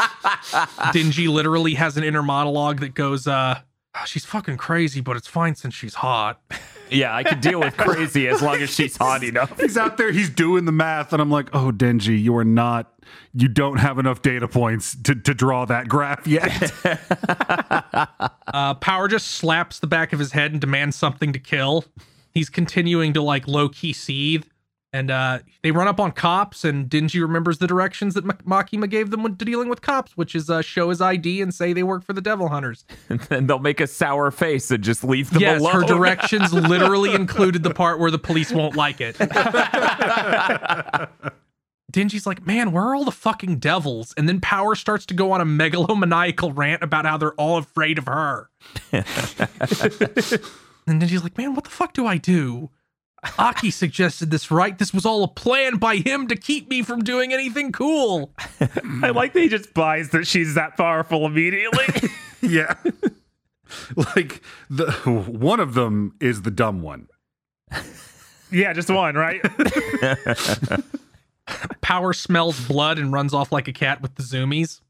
Denji 0.92 1.30
literally 1.30 1.76
has 1.76 1.98
an 1.98 2.04
inner 2.04 2.24
monologue 2.24 2.80
that 2.80 2.96
goes, 2.96 3.28
uh, 3.28 3.60
"She's 4.06 4.26
fucking 4.26 4.58
crazy, 4.58 5.02
but 5.02 5.16
it's 5.18 5.28
fine 5.28 5.56
since 5.56 5.74
she's 5.76 5.96
hot." 5.96 6.42
Yeah, 6.90 7.16
I 7.16 7.24
can 7.24 7.40
deal 7.40 7.60
with 7.60 7.76
crazy 7.78 8.28
as 8.28 8.42
long 8.42 8.58
as 8.58 8.70
she's 8.70 8.98
hot 8.98 9.24
enough. 9.24 9.60
He's 9.60 9.78
out 9.78 9.98
there, 9.98 10.12
he's 10.12 10.30
doing 10.30 10.66
the 10.66 10.72
math, 10.72 11.14
and 11.14 11.22
I'm 11.22 11.30
like, 11.30 11.50
oh, 11.54 11.72
Denji, 11.72 12.22
you 12.22 12.36
are 12.38 12.46
not, 12.46 12.94
you 13.34 13.48
don't 13.48 13.78
have 13.78 14.00
enough 14.00 14.22
data 14.22 14.48
points 14.48 14.96
to, 15.04 15.16
to 15.16 15.34
draw 15.34 15.66
that 15.66 15.88
graph 15.88 16.28
yet. 16.28 16.72
Uh, 18.54 18.74
Power 18.76 19.08
just 19.10 19.28
slaps 19.28 19.78
the 19.80 19.88
back 19.88 20.14
of 20.14 20.20
his 20.20 20.32
head 20.32 20.52
and 20.54 20.62
demands 20.62 20.96
something 20.96 21.34
to 21.34 21.38
kill. 21.40 21.84
He's 22.34 22.50
continuing 22.50 23.14
to 23.14 23.22
like 23.22 23.48
low 23.48 23.68
key 23.68 23.92
seethe, 23.94 24.46
and 24.94 25.12
uh, 25.12 25.40
they 25.64 25.72
run 25.72 25.88
up 25.88 26.00
on 26.00 26.12
cops. 26.12 26.64
And 26.64 26.90
Denji 26.90 27.22
remembers 27.22 27.58
the 27.58 27.68
directions 27.68 28.14
that 28.14 28.26
Ma- 28.26 28.62
Makima 28.62 28.90
gave 28.90 29.12
them 29.12 29.24
when 29.24 29.34
dealing 29.34 29.70
with 29.70 29.82
cops, 29.82 30.16
which 30.16 30.36
is 30.36 30.50
uh, 30.50 30.62
show 30.62 30.90
his 30.90 31.02
ID 31.02 31.42
and 31.42 31.54
say 31.54 31.74
they 31.74 31.84
work 31.84 32.04
for 32.04 32.14
the 32.14 32.22
Devil 32.22 32.50
Hunters. 32.50 32.86
And 33.10 33.22
then 33.22 33.48
they'll 33.48 33.60
make 33.60 33.80
a 33.80 33.88
sour 33.88 34.32
face 34.32 34.70
and 34.70 34.84
just 34.84 35.04
leave 35.04 35.30
them 35.30 35.42
yes, 35.42 35.62
alone. 35.62 35.82
her 35.82 35.84
directions 35.84 36.52
literally 36.54 37.14
included 37.14 37.64
the 37.64 37.74
part 37.74 38.00
where 38.00 38.12
the 38.12 38.20
police 38.20 38.52
won't 38.52 38.76
like 38.76 39.00
it. 39.00 39.16
Denji's 41.92 42.28
like, 42.28 42.46
man, 42.46 42.74
where 42.74 42.84
are 42.84 42.96
all 42.96 43.06
the 43.06 43.12
fucking 43.12 43.60
devils? 43.60 44.14
And 44.18 44.28
then 44.28 44.42
Power 44.42 44.76
starts 44.76 45.06
to 45.08 45.14
go 45.14 45.32
on 45.32 45.40
a 45.40 45.46
megalomaniacal 45.46 46.56
rant 46.56 46.84
about 46.84 47.06
how 47.06 47.18
they're 47.18 47.34
all 47.36 47.58
afraid 47.58 47.98
of 47.98 48.08
her. 48.08 48.50
and 48.92 49.06
Denji's 50.88 51.24
like, 51.24 51.38
man, 51.38 51.56
what 51.56 51.64
the 51.64 51.70
fuck 51.70 51.94
do 51.94 52.06
I 52.06 52.18
do? 52.18 52.70
Aki 53.38 53.72
suggested 53.72 54.32
this, 54.32 54.52
right? 54.52 54.78
This 54.78 54.94
was 54.94 55.06
all 55.06 55.24
a 55.24 55.28
plan 55.28 55.78
by 55.78 55.98
him 55.98 56.28
to 56.28 56.36
keep 56.36 56.70
me 56.70 56.84
from 56.84 57.04
doing 57.04 57.34
anything 57.34 57.72
cool. 57.72 58.32
I 59.02 59.10
like 59.10 59.34
that 59.34 59.42
he 59.42 59.50
just 59.50 59.74
buys 59.74 60.10
that 60.10 60.28
she's 60.28 60.54
that 60.54 60.78
powerful 60.78 61.26
immediately. 61.26 62.10
yeah. 62.42 62.76
like 64.16 64.42
the 64.70 64.92
one 64.92 65.60
of 65.60 65.74
them 65.74 66.16
is 66.20 66.44
the 66.44 66.52
dumb 66.52 66.82
one. 66.82 67.08
yeah, 68.52 68.74
just 68.74 68.90
one, 68.90 69.16
right? 69.16 69.42
Power 71.82 72.14
smells 72.14 72.60
blood 72.68 73.00
and 73.00 73.12
runs 73.12 73.34
off 73.34 73.52
like 73.52 73.68
a 73.68 73.74
cat 73.74 74.02
with 74.02 74.16
the 74.16 74.24
zoomies. 74.24 74.82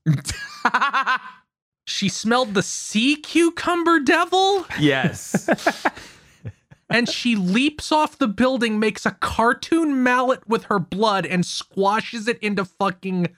she 1.86 2.10
smelled 2.10 2.54
the 2.54 2.64
sea 2.64 3.16
cucumber 3.16 4.00
devil 4.00 4.66
yes. 4.80 5.50
And 6.90 7.10
she 7.10 7.36
leaps 7.36 7.92
off 7.92 8.18
the 8.18 8.28
building, 8.28 8.80
makes 8.80 9.06
a 9.06 9.12
cartoon 9.12 10.04
mallet 10.04 10.48
with 10.48 10.66
her 10.66 10.80
blood, 10.80 11.26
and 11.26 11.46
squashes 11.46 12.28
it 12.28 12.40
into 12.40 12.66
fucking 12.66 13.36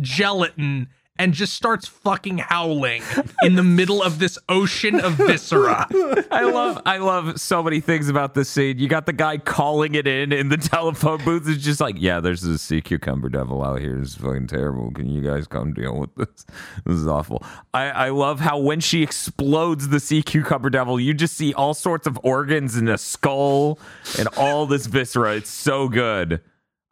gelatin 0.00 0.88
and 1.16 1.32
just 1.32 1.54
starts 1.54 1.86
fucking 1.86 2.38
howling 2.38 3.02
in 3.42 3.54
the 3.54 3.62
middle 3.62 4.02
of 4.02 4.18
this 4.18 4.36
ocean 4.48 4.98
of 5.00 5.12
viscera. 5.12 5.86
I 6.30 6.42
love 6.44 6.82
I 6.84 6.98
love 6.98 7.40
so 7.40 7.62
many 7.62 7.80
things 7.80 8.08
about 8.08 8.34
this 8.34 8.48
scene. 8.48 8.78
You 8.78 8.88
got 8.88 9.06
the 9.06 9.12
guy 9.12 9.38
calling 9.38 9.94
it 9.94 10.06
in 10.08 10.32
in 10.32 10.48
the 10.48 10.56
telephone 10.74 11.24
booth. 11.24 11.48
It's 11.48 11.62
just 11.62 11.80
like, 11.80 11.94
yeah, 11.98 12.18
there's 12.20 12.42
a 12.42 12.58
sea 12.58 12.80
cucumber 12.80 13.28
devil 13.28 13.62
out 13.62 13.80
here. 13.80 14.00
It's 14.00 14.16
fucking 14.16 14.48
terrible. 14.48 14.90
Can 14.90 15.06
you 15.08 15.20
guys 15.22 15.46
come 15.46 15.72
deal 15.72 15.98
with 15.98 16.14
this? 16.16 16.46
This 16.84 16.96
is 16.96 17.06
awful. 17.06 17.42
I, 17.72 17.84
I 17.90 18.08
love 18.10 18.40
how 18.40 18.58
when 18.58 18.80
she 18.80 19.02
explodes 19.02 19.88
the 19.88 20.00
sea 20.00 20.22
cucumber 20.22 20.68
devil, 20.70 20.98
you 21.00 21.14
just 21.14 21.34
see 21.36 21.54
all 21.54 21.72
sorts 21.72 22.06
of 22.06 22.18
organs 22.22 22.74
and 22.76 22.88
a 22.88 22.98
skull 22.98 23.78
and 24.18 24.28
all 24.36 24.66
this 24.66 24.86
viscera. 24.86 25.36
It's 25.36 25.50
so 25.50 25.88
good. 25.88 26.40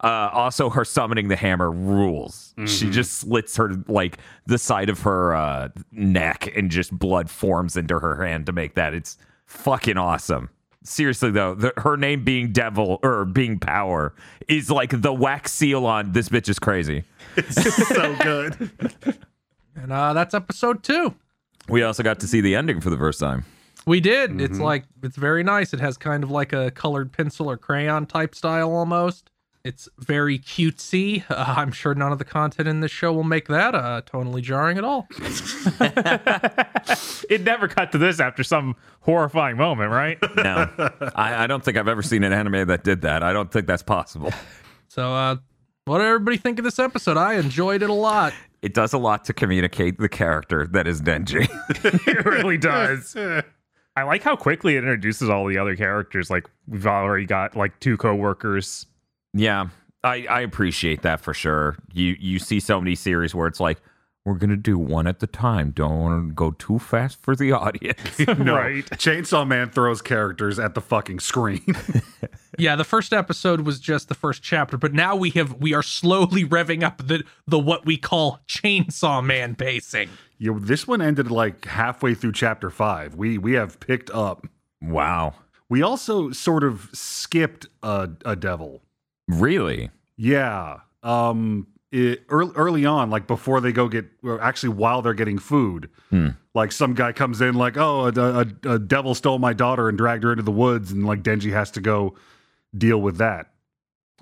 Uh, 0.03 0.29
also, 0.33 0.69
her 0.71 0.85
summoning 0.85 1.29
the 1.29 1.37
hammer 1.37 1.71
rules. 1.71 2.55
She 2.67 2.91
just 2.91 3.13
slits 3.15 3.57
her 3.57 3.71
like 3.87 4.19
the 4.47 4.59
side 4.59 4.89
of 4.89 5.01
her 5.03 5.35
uh, 5.35 5.69
neck, 5.93 6.53
and 6.57 6.71
just 6.71 6.97
blood 6.97 7.31
forms 7.31 7.77
into 7.77 7.99
her 7.99 8.25
hand 8.25 8.47
to 8.47 8.53
make 8.53 8.75
that. 8.75 8.95
It's 8.95 9.17
fucking 9.47 9.97
awesome. 9.97 10.51
Seriously 10.85 11.31
though, 11.31 11.55
the, 11.55 11.73
her 11.77 11.97
name 11.97 12.25
being 12.25 12.51
Devil 12.51 12.99
or 13.05 13.25
being 13.25 13.61
Power 13.61 14.15
is 14.49 14.69
like 14.69 15.01
the 15.01 15.13
wax 15.13 15.53
seal 15.53 15.87
on 15.87 16.11
this 16.11 16.29
bitch 16.29 16.49
is 16.49 16.59
crazy. 16.59 17.05
It's 17.37 17.89
so 17.89 18.15
good. 18.17 18.71
And 19.75 19.91
uh, 19.91 20.13
that's 20.13 20.35
episode 20.35 20.83
two. 20.83 21.15
We 21.69 21.83
also 21.83 22.03
got 22.03 22.21
to 22.21 22.27
see 22.27 22.41
the 22.43 22.55
ending 22.55 22.81
for 22.83 22.91
the 22.91 22.99
first 22.99 23.19
time. 23.19 23.47
We 23.87 24.01
did. 24.01 24.39
It's 24.41 24.59
like, 24.59 24.85
it's 25.03 25.17
very 25.17 25.43
nice. 25.43 25.73
It 25.73 25.81
has 25.81 25.97
kind 25.97 26.23
of 26.23 26.31
like 26.31 26.53
a 26.53 26.71
colored 26.73 27.11
pencil 27.11 27.51
or 27.51 27.57
crayon 27.57 28.05
type 28.07 28.35
style 28.35 28.71
almost. 28.71 29.31
It's 29.65 29.89
very 29.99 30.41
cutesy. 30.41 31.25
Uh, 31.31 31.55
I'm 31.57 31.71
sure 31.71 31.95
none 31.95 32.11
of 32.11 32.19
the 32.19 32.25
content 32.25 32.67
in 32.67 32.81
this 32.81 32.91
show 32.91 33.13
will 33.13 33.23
make 33.23 33.47
that 33.47 33.75
uh, 33.77 34.03
tonally 34.03 34.43
jarring 34.43 34.77
at 34.77 34.83
all. 34.83 35.07
it 37.31 37.43
never 37.43 37.69
cut 37.69 37.93
to 37.93 37.99
this 37.99 38.19
after 38.19 38.43
some 38.43 38.75
horrifying 39.03 39.57
moment, 39.57 39.91
right? 39.93 40.19
No, 40.37 40.69
I, 41.15 41.45
I 41.45 41.47
don't 41.47 41.63
think 41.65 41.77
I've 41.77 41.87
ever 41.87 42.03
seen 42.03 42.25
an 42.25 42.33
anime 42.33 42.67
that 42.67 42.83
did 42.83 43.03
that. 43.03 43.23
I 43.23 43.33
don't 43.33 43.53
think 43.53 43.69
that's 43.69 43.85
possible. 43.85 44.33
So, 44.89 45.15
uh, 45.15 45.37
what 45.85 45.99
did 45.99 46.09
everybody 46.09 46.39
think 46.39 46.59
of 46.59 46.65
this 46.65 46.79
episode? 46.79 47.17
I 47.17 47.35
enjoyed 47.35 47.83
it 47.83 47.91
a 47.91 47.95
lot. 47.95 48.33
It 48.63 48.75
does 48.75 48.93
a 48.93 48.99
lot 48.99 49.25
to 49.27 49.33
communicate 49.33 49.99
the 49.99 50.09
character 50.09 50.67
that 50.73 50.89
is 50.89 51.01
Denji. 51.01 51.49
it 52.09 52.25
really 52.25 52.59
does. 52.59 53.17
I 53.95 54.03
like 54.05 54.23
how 54.23 54.37
quickly 54.37 54.77
it 54.77 54.79
introduces 54.79 55.29
all 55.29 55.47
the 55.47 55.59
other 55.59 55.77
characters. 55.77 56.31
Like 56.31 56.49
we've 56.67 56.87
already 56.87 57.27
got 57.27 57.57
like 57.57 57.79
two 57.81 57.97
co-workers. 57.97 58.87
Yeah, 59.33 59.69
I, 60.05 60.27
I 60.29 60.41
appreciate 60.41 61.03
that 61.03 61.21
for 61.21 61.33
sure. 61.35 61.77
You 61.93 62.17
you 62.19 62.39
see 62.39 62.61
so 62.61 62.81
many 62.81 62.95
series 62.95 63.35
where 63.35 63.47
it's 63.47 63.61
like 63.61 63.81
we're 64.25 64.35
gonna 64.35 64.57
do 64.57 64.79
one 64.79 65.07
at 65.09 65.19
the 65.21 65.27
time. 65.27 65.71
Don't 65.73 65.99
want 65.99 66.29
to 66.29 66.35
go 66.35 66.53
too 66.53 66.79
fast 66.79 67.21
for 67.23 67.35
the 67.35 67.53
audience. 67.53 68.19
No, 68.39 68.55
Right. 68.55 68.85
Chainsaw 68.91 69.47
Man 69.47 69.71
throws 69.71 70.01
characters 70.01 70.59
at 70.61 70.75
the 70.75 70.81
fucking 70.81 71.21
screen. 71.21 71.65
Yeah, 72.59 72.77
the 72.77 72.85
first 72.85 73.15
episode 73.15 73.63
was 73.63 73.81
just 73.81 74.09
the 74.09 74.15
first 74.15 74.43
chapter, 74.43 74.77
but 74.77 74.93
now 74.93 75.17
we 75.17 75.31
have 75.31 75.55
we 75.55 75.73
are 75.73 75.83
slowly 75.83 76.45
revving 76.45 76.83
up 76.83 76.99
the 76.99 77.25
the 77.47 77.59
what 77.59 77.87
we 77.87 77.97
call 77.97 78.41
Chainsaw 78.47 79.25
Man 79.25 79.55
pacing. 79.55 80.11
yeah, 80.39 80.53
this 80.61 80.87
one 80.87 81.01
ended 81.01 81.31
like 81.31 81.65
halfway 81.65 82.15
through 82.15 82.33
chapter 82.33 82.69
five. 82.69 83.15
We 83.15 83.39
we 83.39 83.55
have 83.55 83.81
picked 83.81 84.11
up. 84.11 84.47
wow, 84.83 85.33
We 85.71 85.81
also 85.81 86.31
sort 86.31 86.63
of 86.63 86.91
skipped 86.93 87.69
a, 87.83 88.11
a 88.27 88.37
devil. 88.37 88.83
Really? 89.29 89.91
Yeah. 90.17 90.81
Um 91.03 91.67
it, 91.93 92.25
early, 92.31 92.53
early 92.57 92.87
on, 92.87 93.11
like 93.11 93.27
before 93.27 93.61
they 93.61 93.71
go 93.71 93.87
get, 93.87 94.07
or 94.25 94.41
actually 94.41 94.71
while 94.71 95.03
they're 95.03 95.13
getting 95.13 95.39
food, 95.39 95.91
like 96.55 96.73
some 96.73 96.95
guy 96.95 97.13
comes 97.13 97.43
in, 97.43 97.55
like, 97.55 97.77
oh, 97.77 98.07
a, 98.07 98.13
a, 98.69 98.75
a 98.75 98.79
devil 98.79 99.15
stole 99.15 99.39
my 99.39 99.53
daughter 99.53 99.89
and 99.91 99.99
dragged 99.99 100.25
her 100.25 100.33
into 100.33 100.43
the 100.43 100.51
woods, 100.51 100.91
and 100.91 101.07
like 101.07 101.23
Denji 101.23 101.53
has 101.53 101.71
to 101.73 101.81
go 101.83 102.15
deal 102.77 102.99
with 102.99 103.19
that. 103.19 103.53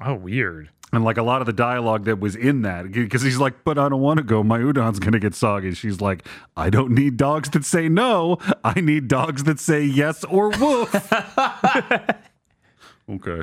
Oh, 0.04 0.14
weird. 0.14 0.70
And 0.92 1.04
like 1.04 1.18
a 1.18 1.22
lot 1.22 1.40
of 1.40 1.46
the 1.46 1.52
dialogue 1.52 2.06
that 2.06 2.18
was 2.18 2.34
in 2.34 2.62
that, 2.62 2.90
because 2.90 3.22
he's 3.22 3.38
like, 3.38 3.62
but 3.62 3.78
I 3.78 3.88
don't 3.88 4.00
want 4.00 4.18
to 4.18 4.24
go. 4.24 4.42
My 4.42 4.58
udon's 4.58 4.98
going 4.98 5.12
to 5.12 5.20
get 5.20 5.36
soggy. 5.36 5.72
She's 5.74 6.00
like, 6.00 6.26
I 6.56 6.70
don't 6.70 6.90
need 6.90 7.16
dogs 7.16 7.50
that 7.50 7.64
say 7.64 7.88
no. 7.88 8.38
I 8.64 8.80
need 8.80 9.06
dogs 9.06 9.44
that 9.44 9.60
say 9.60 9.84
yes 9.84 10.24
or 10.24 10.48
woof. 10.50 11.12
okay. 13.10 13.42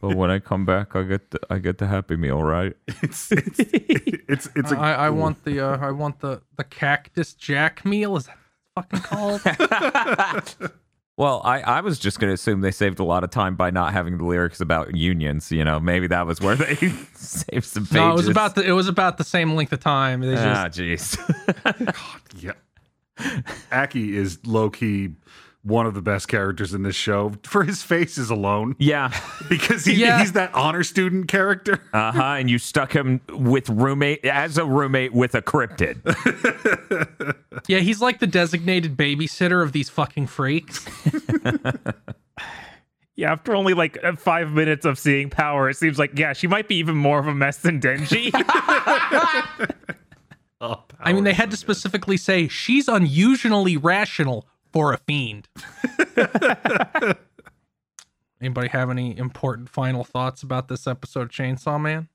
But 0.00 0.16
when 0.16 0.30
I 0.30 0.38
come 0.38 0.64
back, 0.64 0.96
I 0.96 1.02
get 1.02 1.30
the, 1.30 1.40
I 1.50 1.58
get 1.58 1.78
the 1.78 1.86
Happy 1.86 2.16
Meal, 2.16 2.42
right? 2.42 2.74
It's, 3.02 3.30
it's, 3.32 3.58
it's, 3.58 4.48
it's 4.56 4.72
a, 4.72 4.78
I, 4.78 4.92
I 4.92 5.10
want 5.10 5.44
the 5.44 5.60
uh, 5.60 5.76
I 5.78 5.90
want 5.90 6.20
the 6.20 6.40
the 6.56 6.64
cactus 6.64 7.34
jack 7.34 7.84
meal. 7.84 8.16
Is 8.16 8.26
that 8.26 8.38
fucking 8.74 9.00
called? 9.00 9.42
Well, 11.16 11.42
I, 11.44 11.60
I 11.60 11.80
was 11.82 11.98
just 11.98 12.18
going 12.18 12.30
to 12.30 12.34
assume 12.34 12.62
they 12.62 12.70
saved 12.70 12.98
a 12.98 13.04
lot 13.04 13.24
of 13.24 13.30
time 13.30 13.54
by 13.54 13.68
not 13.70 13.92
having 13.92 14.16
the 14.16 14.24
lyrics 14.24 14.58
about 14.58 14.96
unions. 14.96 15.52
You 15.52 15.64
know, 15.66 15.78
maybe 15.78 16.06
that 16.06 16.26
was 16.26 16.40
where 16.40 16.56
they 16.56 16.76
saved 17.14 17.66
some 17.66 17.82
pages. 17.84 17.92
no, 17.92 18.12
it 18.12 18.14
was 18.14 18.26
about 18.26 18.54
the 18.54 18.66
it 18.66 18.72
was 18.72 18.88
about 18.88 19.18
the 19.18 19.24
same 19.24 19.54
length 19.54 19.70
of 19.74 19.80
time. 19.80 20.22
They 20.22 20.34
just, 20.34 20.46
Ah, 20.46 20.68
jeez. 20.70 22.06
Yeah. 22.38 22.52
Aki 23.70 24.16
is 24.16 24.38
low 24.46 24.70
key 24.70 25.10
one 25.62 25.84
of 25.86 25.92
the 25.94 26.00
best 26.00 26.26
characters 26.28 26.72
in 26.72 26.82
this 26.82 26.96
show 26.96 27.32
for 27.42 27.64
his 27.64 27.82
faces 27.82 28.30
alone 28.30 28.74
yeah. 28.78 29.14
because 29.48 29.84
he, 29.84 29.92
Yeah. 29.94 30.18
he's 30.20 30.32
that 30.32 30.54
honor 30.54 30.82
student 30.82 31.28
character. 31.28 31.80
Uh 31.92 32.12
huh. 32.12 32.22
And 32.38 32.48
you 32.50 32.58
stuck 32.58 32.92
him 32.94 33.20
with 33.28 33.68
roommate 33.68 34.24
as 34.24 34.56
a 34.56 34.64
roommate 34.64 35.12
with 35.12 35.34
a 35.34 35.42
cryptid. 35.42 36.00
yeah, 37.68 37.78
he's 37.80 38.00
like 38.00 38.20
the 38.20 38.26
designated 38.26 38.96
babysitter 38.96 39.62
of 39.62 39.72
these 39.72 39.88
fucking 39.90 40.26
freaks. 40.28 40.86
Yeah, 43.16 43.32
after 43.32 43.54
only 43.54 43.74
like 43.74 44.02
uh, 44.02 44.16
five 44.16 44.50
minutes 44.52 44.86
of 44.86 44.98
seeing 44.98 45.28
power, 45.28 45.68
it 45.68 45.76
seems 45.76 45.98
like 45.98 46.18
yeah, 46.18 46.32
she 46.32 46.46
might 46.46 46.68
be 46.68 46.76
even 46.76 46.96
more 46.96 47.18
of 47.18 47.26
a 47.26 47.34
mess 47.34 47.58
than 47.58 47.78
Denji. 47.78 48.30
Oh, 50.62 50.82
I 51.00 51.14
mean, 51.14 51.24
they 51.24 51.30
Power 51.32 51.36
had 51.36 51.50
to 51.50 51.56
good. 51.56 51.60
specifically 51.60 52.16
say 52.18 52.46
she's 52.46 52.86
unusually 52.86 53.78
rational 53.78 54.46
for 54.72 54.92
a 54.92 54.98
fiend. 54.98 55.48
Anybody 58.40 58.68
have 58.68 58.88
any 58.90 59.16
important 59.18 59.68
final 59.68 60.02
thoughts 60.02 60.42
about 60.42 60.68
this 60.68 60.86
episode, 60.86 61.22
of 61.22 61.28
Chainsaw 61.28 61.80
Man? 61.80 62.08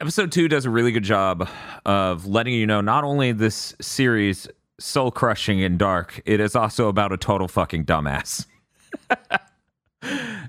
Episode 0.00 0.32
two 0.32 0.48
does 0.48 0.64
a 0.64 0.70
really 0.70 0.92
good 0.92 1.04
job 1.04 1.48
of 1.84 2.26
letting 2.26 2.54
you 2.54 2.66
know 2.66 2.80
not 2.80 3.04
only 3.04 3.32
this 3.32 3.74
series 3.80 4.48
soul 4.80 5.10
crushing 5.10 5.62
and 5.62 5.78
dark, 5.78 6.20
it 6.24 6.40
is 6.40 6.56
also 6.56 6.88
about 6.88 7.12
a 7.12 7.16
total 7.16 7.46
fucking 7.46 7.84
dumbass. 7.84 8.46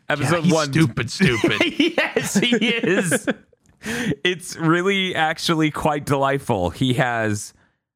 Episode 0.09 0.43
he's 0.45 0.53
one, 0.53 0.71
stupid, 0.71 1.11
stupid. 1.11 1.61
yes, 1.77 2.35
he 2.35 2.55
is. 2.55 3.27
it's 4.23 4.55
really 4.55 5.13
actually 5.13 5.69
quite 5.69 6.05
delightful. 6.05 6.69
He 6.69 6.93
has 6.93 7.53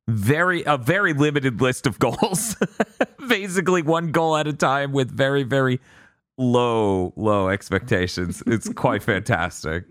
very 0.07 0.63
a 0.65 0.77
very 0.77 1.13
limited 1.13 1.61
list 1.61 1.87
of 1.87 1.97
goals. 1.99 2.55
Basically 3.29 3.81
one 3.81 4.11
goal 4.11 4.35
at 4.35 4.47
a 4.47 4.53
time 4.53 4.91
with 4.91 5.11
very 5.11 5.43
very 5.43 5.79
low 6.38 7.13
low 7.15 7.49
expectations. 7.49 8.43
It's 8.45 8.69
quite 8.69 9.03
fantastic. 9.11 9.85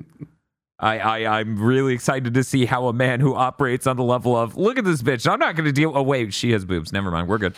I, 0.81 0.99
I 0.99 1.39
I'm 1.41 1.63
really 1.63 1.95
excited 1.95 2.35
to 2.35 2.43
see 2.45 2.67
how 2.67 2.89
a 2.89 2.93
man 2.93 3.21
who 3.21 3.35
operates 3.35 3.87
on 3.87 3.97
the 3.97 4.03
level 4.03 4.37
of 4.37 4.57
look 4.57 4.77
at 4.77 4.85
this 4.85 5.03
bitch. 5.03 5.31
I'm 5.31 5.39
not 5.39 5.55
going 5.55 5.67
to 5.67 5.73
deal. 5.73 5.93
Oh 5.95 6.03
wait, 6.03 6.35
she 6.35 6.51
has 6.53 6.65
boobs. 6.65 6.93
Never 6.93 7.11
mind. 7.11 7.29
We're 7.29 7.39
good. 7.39 7.55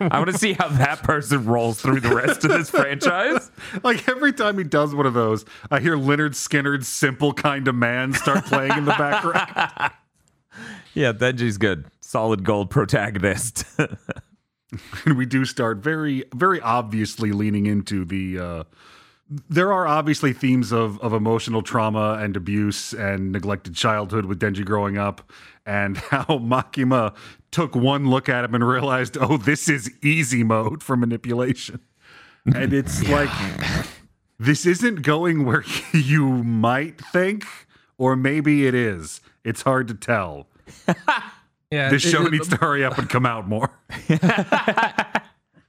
I 0.00 0.18
want 0.18 0.30
to 0.30 0.38
see 0.38 0.54
how 0.54 0.68
that 0.68 1.02
person 1.02 1.44
rolls 1.44 1.80
through 1.80 2.00
the 2.00 2.14
rest 2.14 2.44
of 2.44 2.50
this 2.50 2.70
franchise. 2.70 3.50
Like 3.84 4.08
every 4.08 4.32
time 4.32 4.56
he 4.58 4.64
does 4.64 4.94
one 4.94 5.06
of 5.06 5.14
those, 5.14 5.44
I 5.70 5.80
hear 5.80 5.96
Lynyrd 5.96 6.30
Skynyrd's 6.30 6.88
"Simple 6.88 7.32
Kind 7.32 7.68
of 7.68 7.74
Man" 7.74 8.12
start 8.12 8.46
playing 8.46 8.72
in 8.72 8.84
the 8.86 8.92
background. 8.92 9.92
Yeah, 10.94 11.12
Denji's 11.12 11.58
good. 11.58 11.84
Solid 12.00 12.44
gold 12.44 12.70
protagonist. 12.70 13.64
and 15.04 15.16
we 15.16 15.26
do 15.26 15.44
start 15.44 15.78
very, 15.78 16.24
very 16.34 16.60
obviously 16.60 17.32
leaning 17.32 17.66
into 17.66 18.04
the. 18.04 18.38
Uh, 18.38 18.64
there 19.50 19.72
are 19.72 19.86
obviously 19.86 20.32
themes 20.32 20.72
of 20.72 20.98
of 21.00 21.12
emotional 21.12 21.62
trauma 21.62 22.18
and 22.20 22.36
abuse 22.36 22.94
and 22.94 23.30
neglected 23.30 23.74
childhood 23.74 24.24
with 24.24 24.40
Denji 24.40 24.64
growing 24.64 24.98
up, 24.98 25.30
and 25.66 25.96
how 26.10 26.24
Makima 26.24 27.14
took 27.50 27.74
one 27.74 28.08
look 28.08 28.28
at 28.28 28.44
him 28.44 28.54
and 28.54 28.66
realized, 28.66 29.16
oh, 29.18 29.36
this 29.36 29.68
is 29.68 29.90
easy 30.02 30.42
mode 30.42 30.82
for 30.82 30.96
manipulation, 30.96 31.80
and 32.46 32.72
it's 32.72 33.06
like 33.08 33.30
this 34.38 34.66
isn't 34.66 35.02
going 35.02 35.44
where 35.44 35.64
you 35.92 36.42
might 36.42 37.00
think, 37.00 37.44
or 37.96 38.16
maybe 38.16 38.66
it 38.66 38.74
is. 38.74 39.20
It's 39.44 39.62
hard 39.62 39.88
to 39.88 39.94
tell. 39.94 40.46
Yeah, 41.70 41.90
This 41.90 42.02
show 42.02 42.24
it- 42.26 42.32
needs 42.32 42.48
to 42.48 42.56
hurry 42.56 42.84
up 42.84 42.96
and 42.98 43.08
come 43.10 43.26
out 43.26 43.46
more. 43.48 43.70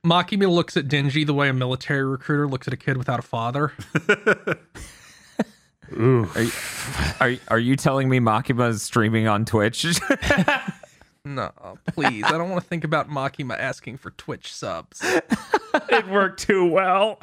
Makima 0.06 0.50
looks 0.50 0.78
at 0.78 0.88
Denji 0.88 1.26
the 1.26 1.34
way 1.34 1.50
a 1.50 1.54
military 1.54 2.06
recruiter 2.06 2.48
looks 2.48 2.68
at 2.68 2.74
a 2.74 2.78
kid 2.78 2.96
without 2.98 3.20
a 3.20 3.24
father. 3.24 3.74
Are 5.92 6.42
you, 6.44 6.52
are, 7.20 7.34
are 7.48 7.58
you 7.60 7.76
telling 7.76 8.10
me 8.10 8.20
Makima 8.20 8.70
is 8.70 8.84
streaming 8.84 9.28
on 9.28 9.44
Twitch? 9.46 9.86
No, 11.26 11.52
please. 11.88 12.24
I 12.24 12.32
don't 12.32 12.50
want 12.50 12.64
to 12.64 12.68
think 12.68 12.86
about 12.86 13.10
Makima 13.10 13.60
asking 13.60 13.98
for 13.98 14.12
Twitch 14.12 14.54
subs. 14.54 15.02
it 15.04 16.08
worked 16.08 16.40
too 16.40 16.66
well. 16.66 17.20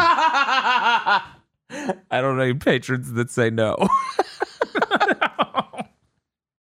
I 0.00 1.22
don't 2.10 2.36
know 2.36 2.42
any 2.42 2.54
patrons 2.54 3.12
that 3.12 3.30
say 3.30 3.50
no. 3.50 3.76